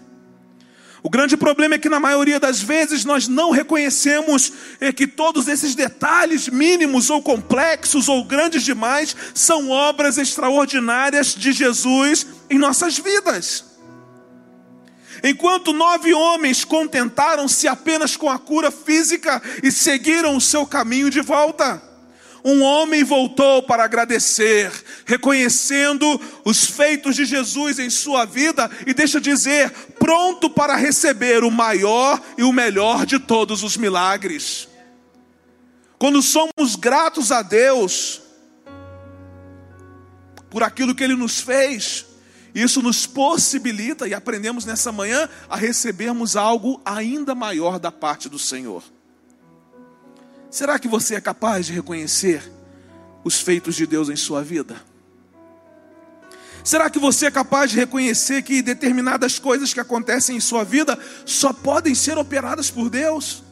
O 1.02 1.10
grande 1.10 1.36
problema 1.36 1.74
é 1.74 1.78
que 1.78 1.88
na 1.88 2.00
maioria 2.00 2.40
das 2.40 2.60
vezes 2.60 3.04
nós 3.04 3.28
não 3.28 3.50
reconhecemos 3.50 4.52
é, 4.80 4.92
que 4.92 5.06
todos 5.06 5.46
esses 5.46 5.74
detalhes 5.74 6.48
mínimos 6.48 7.08
ou 7.08 7.22
complexos 7.22 8.08
ou 8.08 8.24
grandes 8.24 8.62
demais 8.62 9.14
são 9.34 9.70
obras 9.70 10.18
extraordinárias 10.18 11.34
de 11.34 11.52
Jesus 11.52 12.26
em 12.50 12.58
nossas 12.58 12.98
vidas. 12.98 13.67
Enquanto 15.22 15.72
nove 15.72 16.12
homens 16.14 16.64
contentaram-se 16.64 17.66
apenas 17.66 18.16
com 18.16 18.30
a 18.30 18.38
cura 18.38 18.70
física 18.70 19.42
e 19.62 19.70
seguiram 19.70 20.36
o 20.36 20.40
seu 20.40 20.66
caminho 20.66 21.10
de 21.10 21.20
volta 21.20 21.88
um 22.44 22.62
homem 22.62 23.04
voltou 23.04 23.62
para 23.62 23.84
agradecer, 23.84 24.72
reconhecendo 25.04 26.20
os 26.44 26.64
feitos 26.64 27.16
de 27.16 27.24
Jesus 27.24 27.78
em 27.78 27.90
sua 27.90 28.24
vida 28.24 28.70
e 28.86 28.94
deixa 28.94 29.20
dizer, 29.20 29.70
pronto 29.98 30.48
para 30.48 30.76
receber 30.76 31.44
o 31.44 31.50
maior 31.50 32.20
e 32.36 32.42
o 32.42 32.52
melhor 32.52 33.04
de 33.04 33.18
todos 33.18 33.62
os 33.62 33.76
milagres. 33.76 34.68
Quando 35.98 36.22
somos 36.22 36.76
gratos 36.76 37.32
a 37.32 37.42
Deus 37.42 38.22
por 40.48 40.62
aquilo 40.62 40.94
que 40.94 41.04
Ele 41.04 41.16
nos 41.16 41.40
fez, 41.40 42.06
isso 42.54 42.82
nos 42.82 43.06
possibilita, 43.06 44.08
e 44.08 44.14
aprendemos 44.14 44.64
nessa 44.64 44.90
manhã, 44.90 45.28
a 45.48 45.56
recebermos 45.56 46.36
algo 46.36 46.80
ainda 46.84 47.34
maior 47.34 47.78
da 47.78 47.92
parte 47.92 48.28
do 48.28 48.38
Senhor. 48.38 48.82
Será 50.50 50.78
que 50.78 50.88
você 50.88 51.14
é 51.14 51.20
capaz 51.20 51.66
de 51.66 51.72
reconhecer 51.72 52.50
os 53.22 53.40
feitos 53.40 53.74
de 53.74 53.86
Deus 53.86 54.08
em 54.08 54.16
sua 54.16 54.42
vida? 54.42 54.76
Será 56.64 56.90
que 56.90 56.98
você 56.98 57.26
é 57.26 57.30
capaz 57.30 57.70
de 57.70 57.76
reconhecer 57.76 58.42
que 58.42 58.60
determinadas 58.60 59.38
coisas 59.38 59.72
que 59.72 59.80
acontecem 59.80 60.36
em 60.36 60.40
sua 60.40 60.64
vida 60.64 60.98
só 61.24 61.52
podem 61.52 61.94
ser 61.94 62.18
operadas 62.18 62.70
por 62.70 62.90
Deus? 62.90 63.42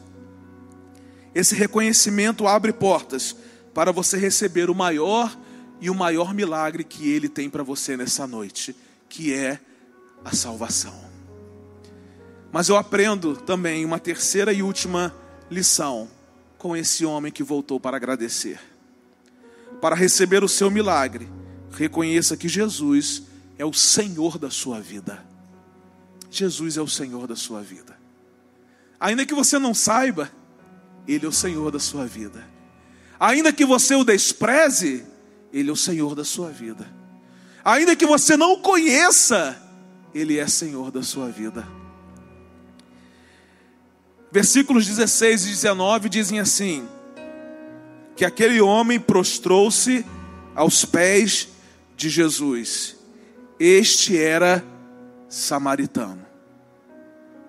Esse 1.33 1.55
reconhecimento 1.55 2.47
abre 2.47 2.73
portas 2.73 3.35
para 3.73 3.91
você 3.91 4.17
receber 4.17 4.69
o 4.69 4.75
maior 4.75 5.37
e 5.79 5.89
o 5.89 5.95
maior 5.95 6.33
milagre 6.33 6.83
que 6.83 7.09
Ele 7.09 7.29
tem 7.29 7.49
para 7.49 7.63
você 7.63 7.95
nessa 7.95 8.25
noite, 8.25 8.75
que 9.09 9.33
é 9.33 9.59
a 10.23 10.35
salvação. 10.35 11.07
Mas 12.51 12.69
eu 12.69 12.75
aprendo 12.75 13.35
também 13.35 13.85
uma 13.85 13.99
terceira 13.99 14.53
e 14.53 14.63
última 14.63 15.13
lição 15.49 16.09
com 16.57 16.75
esse 16.75 17.05
homem 17.05 17.31
que 17.31 17.43
voltou 17.43 17.79
para 17.79 17.97
agradecer. 17.97 18.59
Para 19.81 19.95
receber 19.95 20.43
o 20.43 20.49
seu 20.49 20.71
milagre, 20.71 21.29
reconheça 21.71 22.35
que 22.35 22.47
Jesus 22.47 23.23
é 23.57 23.65
o 23.65 23.73
Senhor 23.73 24.37
da 24.37 24.49
sua 24.49 24.79
vida. 24.79 25.23
Jesus 26.29 26.77
é 26.77 26.81
o 26.81 26.87
Senhor 26.87 27.27
da 27.27 27.35
sua 27.35 27.61
vida. 27.61 27.97
Ainda 28.99 29.25
que 29.25 29.33
você 29.33 29.59
não 29.59 29.73
saiba, 29.73 30.31
Ele 31.07 31.25
é 31.25 31.29
o 31.29 31.33
Senhor 31.33 31.71
da 31.71 31.79
sua 31.79 32.05
vida. 32.05 32.43
Ainda 33.19 33.53
que 33.53 33.65
você 33.65 33.95
o 33.95 34.03
despreze, 34.03 35.05
Ele 35.53 35.69
é 35.69 35.73
o 35.73 35.77
Senhor 35.77 36.15
da 36.15 36.23
sua 36.23 36.49
vida. 36.49 36.96
Ainda 37.67 37.97
que 37.97 38.05
você 38.05 38.37
não 38.37 38.53
o 38.53 38.59
conheça, 38.59 39.61
Ele 40.15 40.39
é 40.39 40.47
Senhor 40.47 40.89
da 40.89 41.03
sua 41.03 41.27
vida. 41.27 41.67
Versículos 44.31 44.87
16 44.87 45.43
e 45.43 45.49
19 45.49 46.07
dizem 46.07 46.39
assim: 46.39 46.87
que 48.15 48.23
aquele 48.23 48.61
homem 48.61 48.97
prostrou-se 48.97 50.05
aos 50.55 50.85
pés 50.85 51.49
de 51.97 52.09
Jesus. 52.09 52.95
Este 53.59 54.17
era 54.17 54.63
samaritano. 55.27 56.25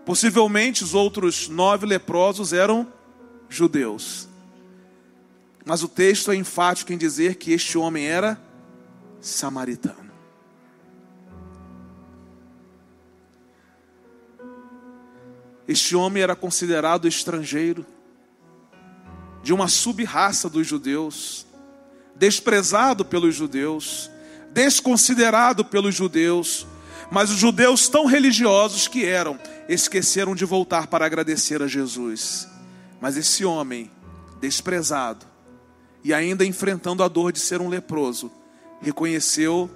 Possivelmente 0.04 0.82
os 0.82 0.94
outros 0.94 1.48
nove 1.48 1.86
leprosos 1.86 2.52
eram 2.52 2.92
judeus. 3.48 4.28
Mas 5.64 5.84
o 5.84 5.88
texto 5.88 6.32
é 6.32 6.34
enfático 6.34 6.92
em 6.92 6.98
dizer 6.98 7.36
que 7.36 7.52
este 7.52 7.78
homem 7.78 8.04
era 8.04 8.36
samaritano. 9.20 10.07
Este 15.68 15.94
homem 15.94 16.22
era 16.22 16.34
considerado 16.34 17.06
estrangeiro, 17.06 17.84
de 19.42 19.52
uma 19.52 19.68
sub-raça 19.68 20.48
dos 20.48 20.66
judeus, 20.66 21.46
desprezado 22.16 23.04
pelos 23.04 23.34
judeus, 23.34 24.10
desconsiderado 24.50 25.62
pelos 25.62 25.94
judeus, 25.94 26.66
mas 27.10 27.30
os 27.30 27.36
judeus, 27.36 27.86
tão 27.86 28.06
religiosos 28.06 28.88
que 28.88 29.04
eram, 29.04 29.38
esqueceram 29.68 30.34
de 30.34 30.46
voltar 30.46 30.86
para 30.86 31.04
agradecer 31.04 31.62
a 31.62 31.66
Jesus. 31.66 32.48
Mas 32.98 33.18
esse 33.18 33.44
homem, 33.44 33.90
desprezado 34.40 35.26
e 36.02 36.14
ainda 36.14 36.44
enfrentando 36.46 37.02
a 37.02 37.08
dor 37.08 37.30
de 37.30 37.40
ser 37.40 37.60
um 37.60 37.68
leproso, 37.68 38.32
reconheceu 38.80 39.70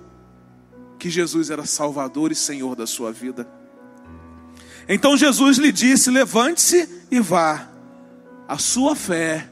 que 0.98 1.11
Jesus 1.11 1.50
era 1.50 1.66
Salvador 1.66 2.33
e 2.33 2.35
Senhor 2.35 2.74
da 2.74 2.87
sua 2.87 3.12
vida. 3.12 3.46
Então 4.88 5.16
Jesus 5.16 5.58
lhe 5.58 5.72
disse: 5.72 6.10
Levante-se 6.10 6.88
e 7.10 7.20
vá, 7.20 7.68
a 8.48 8.58
sua 8.58 8.96
fé 8.96 9.48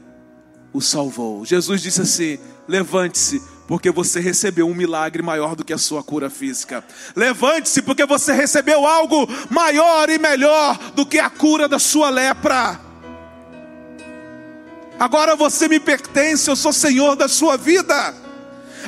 o 0.73 0.81
salvou. 0.81 1.45
Jesus 1.45 1.81
disse 1.81 2.01
assim: 2.01 2.39
Levante-se, 2.67 3.41
porque 3.67 3.91
você 3.91 4.19
recebeu 4.19 4.67
um 4.67 4.75
milagre 4.75 5.21
maior 5.21 5.55
do 5.55 5.63
que 5.63 5.73
a 5.73 5.77
sua 5.77 6.03
cura 6.03 6.29
física. 6.29 6.83
Levante-se, 7.15 7.81
porque 7.81 8.05
você 8.05 8.33
recebeu 8.33 8.85
algo 8.85 9.27
maior 9.49 10.09
e 10.09 10.17
melhor 10.17 10.77
do 10.93 11.05
que 11.05 11.19
a 11.19 11.29
cura 11.29 11.67
da 11.67 11.79
sua 11.79 12.09
lepra. 12.09 12.79
Agora 14.99 15.35
você 15.35 15.67
me 15.67 15.79
pertence, 15.79 16.49
eu 16.49 16.55
sou 16.55 16.71
senhor 16.71 17.15
da 17.15 17.27
sua 17.27 17.57
vida. 17.57 18.13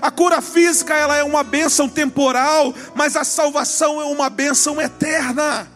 A 0.01 0.11
cura 0.11 0.41
física 0.41 0.93
ela 0.93 1.15
é 1.15 1.23
uma 1.23 1.43
bênção 1.43 1.89
temporal, 1.89 2.73
mas 2.93 3.15
a 3.15 3.23
salvação 3.23 3.99
é 3.99 4.05
uma 4.05 4.29
bênção 4.29 4.81
eterna. 4.81 5.72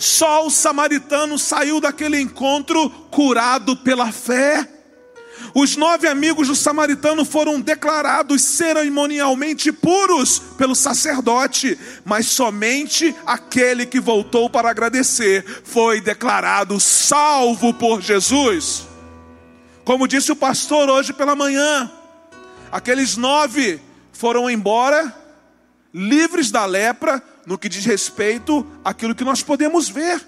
Só 0.00 0.46
o 0.46 0.50
samaritano 0.50 1.38
saiu 1.38 1.78
daquele 1.78 2.18
encontro 2.18 2.88
curado 3.10 3.76
pela 3.76 4.10
fé. 4.10 4.66
Os 5.54 5.76
nove 5.76 6.08
amigos 6.08 6.48
do 6.48 6.56
samaritano 6.56 7.22
foram 7.22 7.60
declarados 7.60 8.40
cerimonialmente 8.40 9.70
puros 9.70 10.38
pelo 10.56 10.74
sacerdote, 10.74 11.78
mas 12.02 12.28
somente 12.28 13.14
aquele 13.26 13.84
que 13.84 14.00
voltou 14.00 14.48
para 14.48 14.70
agradecer 14.70 15.44
foi 15.64 16.00
declarado 16.00 16.80
salvo 16.80 17.74
por 17.74 18.00
Jesus. 18.00 18.86
Como 19.84 20.08
disse 20.08 20.32
o 20.32 20.36
pastor 20.36 20.88
hoje 20.88 21.12
pela 21.12 21.36
manhã, 21.36 21.92
aqueles 22.72 23.18
nove 23.18 23.78
foram 24.14 24.48
embora, 24.48 25.14
livres 25.92 26.50
da 26.50 26.64
lepra, 26.64 27.22
no 27.50 27.58
que 27.58 27.68
diz 27.68 27.84
respeito 27.84 28.64
àquilo 28.84 29.12
que 29.12 29.24
nós 29.24 29.42
podemos 29.42 29.88
ver. 29.88 30.24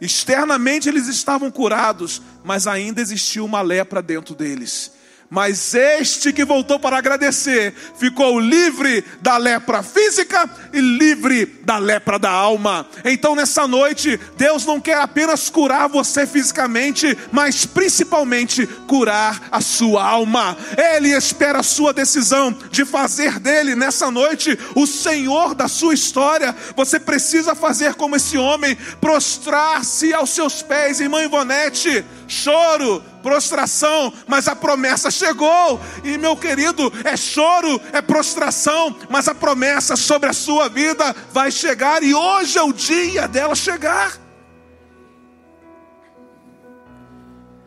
Externamente 0.00 0.88
eles 0.88 1.06
estavam 1.06 1.48
curados, 1.48 2.20
mas 2.42 2.66
ainda 2.66 3.00
existia 3.00 3.44
uma 3.44 3.62
lepra 3.62 4.02
dentro 4.02 4.34
deles. 4.34 4.90
Mas 5.30 5.74
este 5.74 6.32
que 6.32 6.42
voltou 6.42 6.80
para 6.80 6.96
agradecer 6.96 7.74
ficou 7.98 8.40
livre 8.40 9.04
da 9.20 9.36
lepra 9.36 9.82
física 9.82 10.48
e 10.72 10.80
livre 10.80 11.44
da 11.64 11.76
lepra 11.76 12.18
da 12.18 12.30
alma. 12.30 12.86
Então, 13.04 13.34
nessa 13.34 13.68
noite, 13.68 14.18
Deus 14.38 14.64
não 14.64 14.80
quer 14.80 14.98
apenas 14.98 15.50
curar 15.50 15.86
você 15.86 16.26
fisicamente, 16.26 17.16
mas 17.30 17.66
principalmente 17.66 18.66
curar 18.86 19.48
a 19.52 19.60
sua 19.60 20.02
alma. 20.02 20.56
Ele 20.94 21.10
espera 21.10 21.60
a 21.60 21.62
sua 21.62 21.92
decisão 21.92 22.56
de 22.70 22.86
fazer 22.86 23.38
dele, 23.38 23.74
nessa 23.74 24.10
noite, 24.10 24.58
o 24.74 24.86
Senhor 24.86 25.54
da 25.54 25.68
sua 25.68 25.92
história. 25.92 26.56
Você 26.74 26.98
precisa 26.98 27.54
fazer 27.54 27.94
como 27.94 28.16
esse 28.16 28.38
homem, 28.38 28.78
prostrar-se 28.98 30.14
aos 30.14 30.30
seus 30.30 30.62
pés, 30.62 31.00
irmã 31.00 31.22
Ivonete 31.22 32.02
choro, 32.28 33.02
prostração, 33.22 34.12
mas 34.26 34.48
a 34.48 34.56
promessa 34.56 35.10
chegou. 35.10 35.80
E 36.04 36.16
meu 36.18 36.36
querido, 36.36 36.92
é 37.04 37.16
choro, 37.16 37.80
é 37.92 38.00
prostração, 38.00 38.96
mas 39.08 39.28
a 39.28 39.34
promessa 39.34 39.96
sobre 39.96 40.28
a 40.28 40.32
sua 40.32 40.68
vida 40.68 41.14
vai 41.32 41.50
chegar 41.50 42.02
e 42.02 42.14
hoje 42.14 42.58
é 42.58 42.62
o 42.62 42.72
dia 42.72 43.28
dela 43.28 43.54
chegar. 43.54 44.18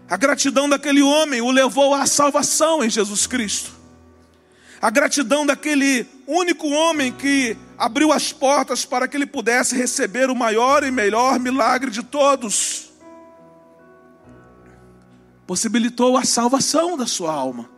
A 0.10 0.18
gratidão 0.18 0.68
daquele 0.68 1.02
homem 1.02 1.42
o 1.42 1.52
levou 1.52 1.94
à 1.94 2.06
salvação 2.06 2.84
em 2.84 2.90
Jesus 2.90 3.26
Cristo. 3.28 3.72
A 4.82 4.90
gratidão 4.90 5.46
daquele 5.46 6.06
único 6.28 6.68
homem 6.68 7.12
que 7.12 7.56
abriu 7.78 8.12
as 8.12 8.34
portas 8.34 8.84
para 8.84 9.08
que 9.08 9.16
ele 9.16 9.28
pudesse 9.28 9.76
receber 9.76 10.30
o 10.30 10.36
maior 10.36 10.84
e 10.84 10.92
melhor 10.92 11.40
milagre 11.40 11.92
de 11.92 12.04
todos 12.04 12.91
possibilitou 15.52 16.16
a 16.16 16.24
salvação 16.24 16.96
da 16.96 17.06
sua 17.06 17.34
alma. 17.34 17.70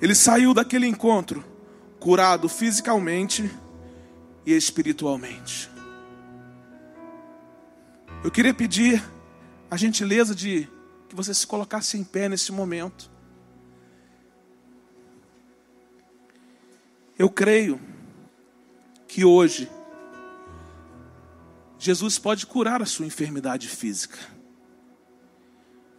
Ele 0.00 0.14
saiu 0.14 0.54
daquele 0.54 0.86
encontro 0.86 1.44
curado 1.98 2.48
fisicamente 2.48 3.50
e 4.46 4.52
espiritualmente. 4.52 5.68
Eu 8.22 8.30
queria 8.30 8.54
pedir 8.54 9.02
a 9.68 9.76
gentileza 9.76 10.36
de 10.36 10.68
que 11.08 11.16
você 11.16 11.34
se 11.34 11.44
colocasse 11.44 11.98
em 11.98 12.04
pé 12.04 12.28
nesse 12.28 12.52
momento. 12.52 13.10
Eu 17.18 17.28
creio 17.28 17.80
que 19.08 19.24
hoje 19.24 19.68
Jesus 21.76 22.20
pode 22.20 22.46
curar 22.46 22.80
a 22.80 22.86
sua 22.86 23.04
enfermidade 23.04 23.66
física. 23.66 24.41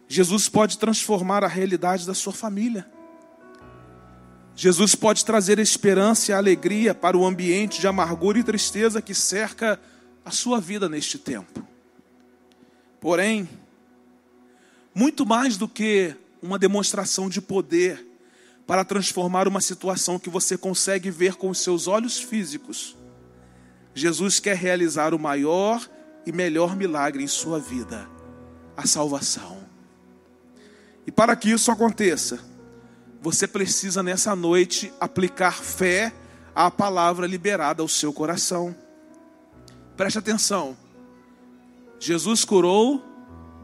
Jesus 0.08 0.48
pode 0.48 0.78
transformar 0.78 1.42
a 1.42 1.48
realidade 1.48 2.06
da 2.06 2.14
sua 2.14 2.32
família. 2.32 2.86
Jesus 4.56 4.94
pode 4.94 5.24
trazer 5.24 5.58
esperança 5.58 6.30
e 6.30 6.34
alegria 6.34 6.94
para 6.94 7.16
o 7.16 7.26
ambiente 7.26 7.80
de 7.80 7.88
amargura 7.88 8.38
e 8.38 8.44
tristeza 8.44 9.02
que 9.02 9.14
cerca 9.14 9.80
a 10.24 10.30
sua 10.30 10.60
vida 10.60 10.88
neste 10.88 11.18
tempo. 11.18 11.66
Porém, 13.00 13.48
muito 14.94 15.26
mais 15.26 15.56
do 15.56 15.68
que 15.68 16.14
uma 16.40 16.58
demonstração 16.58 17.28
de 17.28 17.40
poder 17.40 18.06
para 18.66 18.84
transformar 18.84 19.48
uma 19.48 19.60
situação 19.60 20.18
que 20.18 20.30
você 20.30 20.56
consegue 20.56 21.10
ver 21.10 21.34
com 21.34 21.50
os 21.50 21.58
seus 21.58 21.88
olhos 21.88 22.18
físicos, 22.18 22.96
Jesus 23.92 24.38
quer 24.40 24.56
realizar 24.56 25.12
o 25.14 25.18
maior 25.18 25.86
e 26.24 26.32
melhor 26.32 26.76
milagre 26.76 27.22
em 27.22 27.28
sua 27.28 27.58
vida 27.58 28.08
a 28.76 28.86
salvação. 28.86 29.63
E 31.06 31.12
para 31.12 31.36
que 31.36 31.50
isso 31.50 31.70
aconteça, 31.70 32.40
você 33.20 33.46
precisa 33.46 34.02
nessa 34.02 34.36
noite 34.36 34.92
aplicar 35.00 35.62
fé 35.62 36.12
à 36.54 36.70
palavra 36.70 37.26
liberada 37.26 37.82
ao 37.82 37.88
seu 37.88 38.12
coração. 38.12 38.74
Preste 39.96 40.18
atenção. 40.18 40.76
Jesus 41.98 42.44
curou 42.44 43.02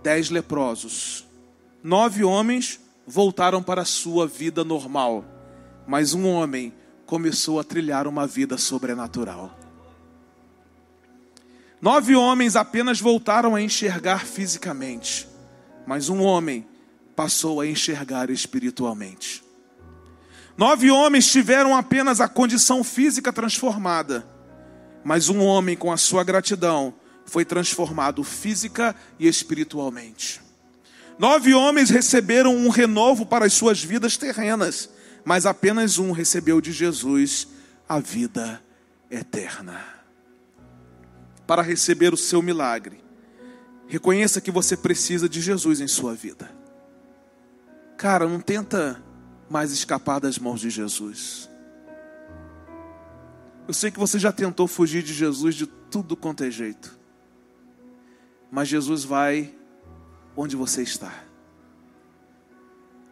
dez 0.02 0.30
leprosos. 0.30 1.26
Nove 1.82 2.24
homens 2.24 2.80
voltaram 3.06 3.62
para 3.62 3.82
a 3.82 3.86
sua 3.86 4.26
vida 4.26 4.64
normal, 4.64 5.24
mas 5.86 6.14
um 6.14 6.26
homem 6.26 6.72
começou 7.04 7.58
a 7.58 7.64
trilhar 7.64 8.06
uma 8.06 8.26
vida 8.26 8.56
sobrenatural. 8.56 9.58
Nove 11.80 12.14
homens 12.14 12.56
apenas 12.56 13.00
voltaram 13.00 13.54
a 13.54 13.60
enxergar 13.62 14.24
fisicamente, 14.26 15.26
mas 15.86 16.08
um 16.08 16.22
homem 16.22 16.66
passou 17.20 17.60
a 17.60 17.66
enxergar 17.66 18.30
espiritualmente. 18.30 19.44
Nove 20.56 20.90
homens 20.90 21.30
tiveram 21.30 21.76
apenas 21.76 22.18
a 22.18 22.26
condição 22.26 22.82
física 22.82 23.30
transformada, 23.30 24.26
mas 25.04 25.28
um 25.28 25.40
homem, 25.40 25.76
com 25.76 25.92
a 25.92 25.98
sua 25.98 26.24
gratidão, 26.24 26.94
foi 27.26 27.44
transformado 27.44 28.24
física 28.24 28.96
e 29.18 29.28
espiritualmente. 29.28 30.40
Nove 31.18 31.52
homens 31.52 31.90
receberam 31.90 32.56
um 32.56 32.70
renovo 32.70 33.26
para 33.26 33.44
as 33.44 33.52
suas 33.52 33.84
vidas 33.84 34.16
terrenas, 34.16 34.88
mas 35.22 35.44
apenas 35.44 35.98
um 35.98 36.12
recebeu 36.12 36.58
de 36.58 36.72
Jesus 36.72 37.48
a 37.86 38.00
vida 38.00 38.62
eterna. 39.10 39.84
Para 41.46 41.60
receber 41.60 42.14
o 42.14 42.16
seu 42.16 42.40
milagre, 42.40 43.04
reconheça 43.86 44.40
que 44.40 44.50
você 44.50 44.74
precisa 44.74 45.28
de 45.28 45.42
Jesus 45.42 45.82
em 45.82 45.86
sua 45.86 46.14
vida. 46.14 46.59
Cara, 48.00 48.26
não 48.26 48.40
tenta 48.40 48.98
mais 49.50 49.72
escapar 49.72 50.20
das 50.20 50.38
mãos 50.38 50.58
de 50.58 50.70
Jesus. 50.70 51.50
Eu 53.68 53.74
sei 53.74 53.90
que 53.90 53.98
você 53.98 54.18
já 54.18 54.32
tentou 54.32 54.66
fugir 54.66 55.02
de 55.02 55.12
Jesus 55.12 55.54
de 55.54 55.66
tudo 55.66 56.16
quanto 56.16 56.42
é 56.42 56.50
jeito. 56.50 56.98
Mas 58.50 58.68
Jesus 58.68 59.04
vai 59.04 59.54
onde 60.34 60.56
você 60.56 60.82
está. 60.82 61.12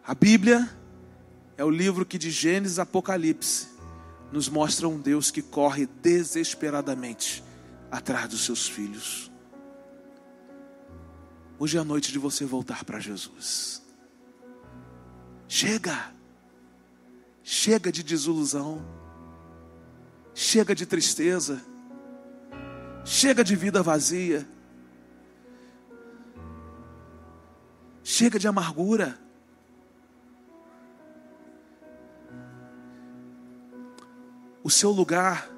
A 0.07 0.14
Bíblia 0.14 0.66
é 1.59 1.62
o 1.62 1.68
livro 1.68 2.07
que 2.07 2.16
de 2.16 2.31
Gênesis 2.31 2.79
a 2.79 2.85
Apocalipse 2.85 3.68
nos 4.33 4.48
mostra 4.48 4.88
um 4.88 4.98
Deus 4.98 5.31
que 5.31 5.42
corre 5.42 5.85
desesperadamente 5.85 7.44
atrás 7.90 8.31
dos 8.31 8.42
seus 8.42 8.66
filhos. 8.66 9.31
Hoje 11.59 11.77
é 11.77 11.81
a 11.83 11.85
noite 11.85 12.11
de 12.11 12.18
você 12.18 12.46
voltar 12.46 12.87
para 12.87 12.98
Jesus. 12.98 13.87
Chega. 15.48 16.12
Chega 17.42 17.90
de 17.90 18.02
desilusão. 18.02 18.84
Chega 20.34 20.74
de 20.74 20.84
tristeza. 20.84 21.62
Chega 23.04 23.42
de 23.42 23.56
vida 23.56 23.82
vazia. 23.82 24.46
Chega 28.04 28.38
de 28.38 28.46
amargura. 28.46 29.18
O 34.62 34.70
seu 34.70 34.90
lugar 34.90 35.50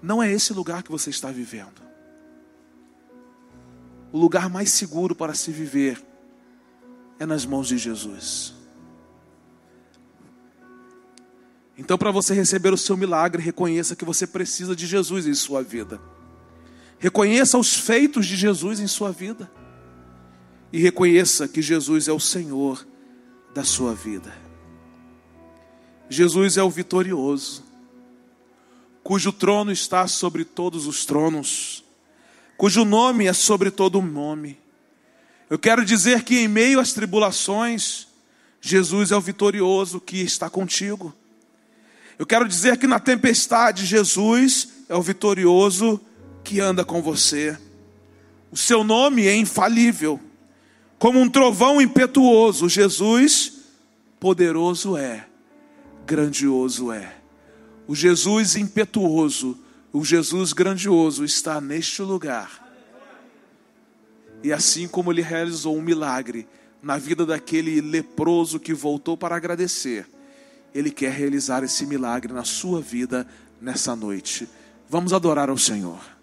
não 0.00 0.22
é 0.22 0.30
esse 0.30 0.52
lugar 0.52 0.84
que 0.84 0.90
você 0.90 1.10
está 1.10 1.32
vivendo. 1.32 1.82
O 4.12 4.18
lugar 4.18 4.48
mais 4.48 4.70
seguro 4.70 5.16
para 5.16 5.34
se 5.34 5.50
viver 5.50 6.00
é 7.18 7.26
nas 7.26 7.44
mãos 7.44 7.68
de 7.68 7.78
Jesus. 7.78 8.54
Então, 11.78 11.98
para 11.98 12.10
você 12.10 12.34
receber 12.34 12.72
o 12.72 12.76
seu 12.76 12.96
milagre, 12.96 13.42
reconheça 13.42 13.94
que 13.94 14.04
você 14.04 14.26
precisa 14.26 14.74
de 14.74 14.86
Jesus 14.86 15.26
em 15.26 15.34
sua 15.34 15.62
vida. 15.62 16.00
Reconheça 16.98 17.58
os 17.58 17.74
feitos 17.74 18.26
de 18.26 18.34
Jesus 18.34 18.80
em 18.80 18.86
sua 18.86 19.12
vida. 19.12 19.50
E 20.72 20.80
reconheça 20.80 21.46
que 21.46 21.60
Jesus 21.60 22.08
é 22.08 22.12
o 22.12 22.20
Senhor 22.20 22.86
da 23.54 23.62
sua 23.62 23.94
vida. 23.94 24.32
Jesus 26.08 26.56
é 26.56 26.62
o 26.62 26.70
vitorioso, 26.70 27.64
cujo 29.02 29.32
trono 29.32 29.72
está 29.72 30.06
sobre 30.06 30.44
todos 30.44 30.86
os 30.86 31.04
tronos, 31.04 31.84
cujo 32.56 32.84
nome 32.84 33.26
é 33.26 33.32
sobre 33.32 33.70
todo 33.70 34.00
nome 34.00 34.56
eu 35.48 35.58
quero 35.58 35.84
dizer 35.84 36.24
que 36.24 36.40
em 36.40 36.48
meio 36.48 36.80
às 36.80 36.92
tribulações, 36.92 38.08
Jesus 38.60 39.12
é 39.12 39.16
o 39.16 39.20
vitorioso 39.20 40.00
que 40.00 40.20
está 40.20 40.50
contigo. 40.50 41.14
Eu 42.18 42.26
quero 42.26 42.48
dizer 42.48 42.76
que 42.78 42.86
na 42.86 42.98
tempestade, 42.98 43.86
Jesus 43.86 44.68
é 44.88 44.96
o 44.96 45.02
vitorioso 45.02 46.00
que 46.42 46.58
anda 46.58 46.84
com 46.84 47.00
você. 47.00 47.56
O 48.50 48.56
seu 48.56 48.82
nome 48.82 49.26
é 49.26 49.36
infalível. 49.36 50.18
Como 50.98 51.20
um 51.20 51.28
trovão 51.28 51.80
impetuoso, 51.80 52.68
Jesus 52.68 53.52
poderoso 54.18 54.96
é, 54.96 55.26
grandioso 56.04 56.90
é. 56.90 57.14
O 57.86 57.94
Jesus 57.94 58.56
impetuoso, 58.56 59.56
o 59.92 60.04
Jesus 60.04 60.52
grandioso 60.52 61.24
está 61.24 61.60
neste 61.60 62.02
lugar 62.02 62.65
E 64.42 64.52
assim 64.52 64.86
como 64.86 65.12
ele 65.12 65.22
realizou 65.22 65.76
um 65.76 65.82
milagre 65.82 66.46
na 66.82 66.98
vida 66.98 67.26
daquele 67.26 67.80
leproso 67.80 68.60
que 68.60 68.72
voltou 68.72 69.16
para 69.16 69.34
agradecer, 69.34 70.06
ele 70.74 70.90
quer 70.90 71.12
realizar 71.12 71.64
esse 71.64 71.86
milagre 71.86 72.32
na 72.32 72.44
sua 72.44 72.80
vida 72.80 73.26
nessa 73.60 73.96
noite. 73.96 74.48
Vamos 74.88 75.12
adorar 75.12 75.50
ao 75.50 75.58
Senhor. 75.58 76.15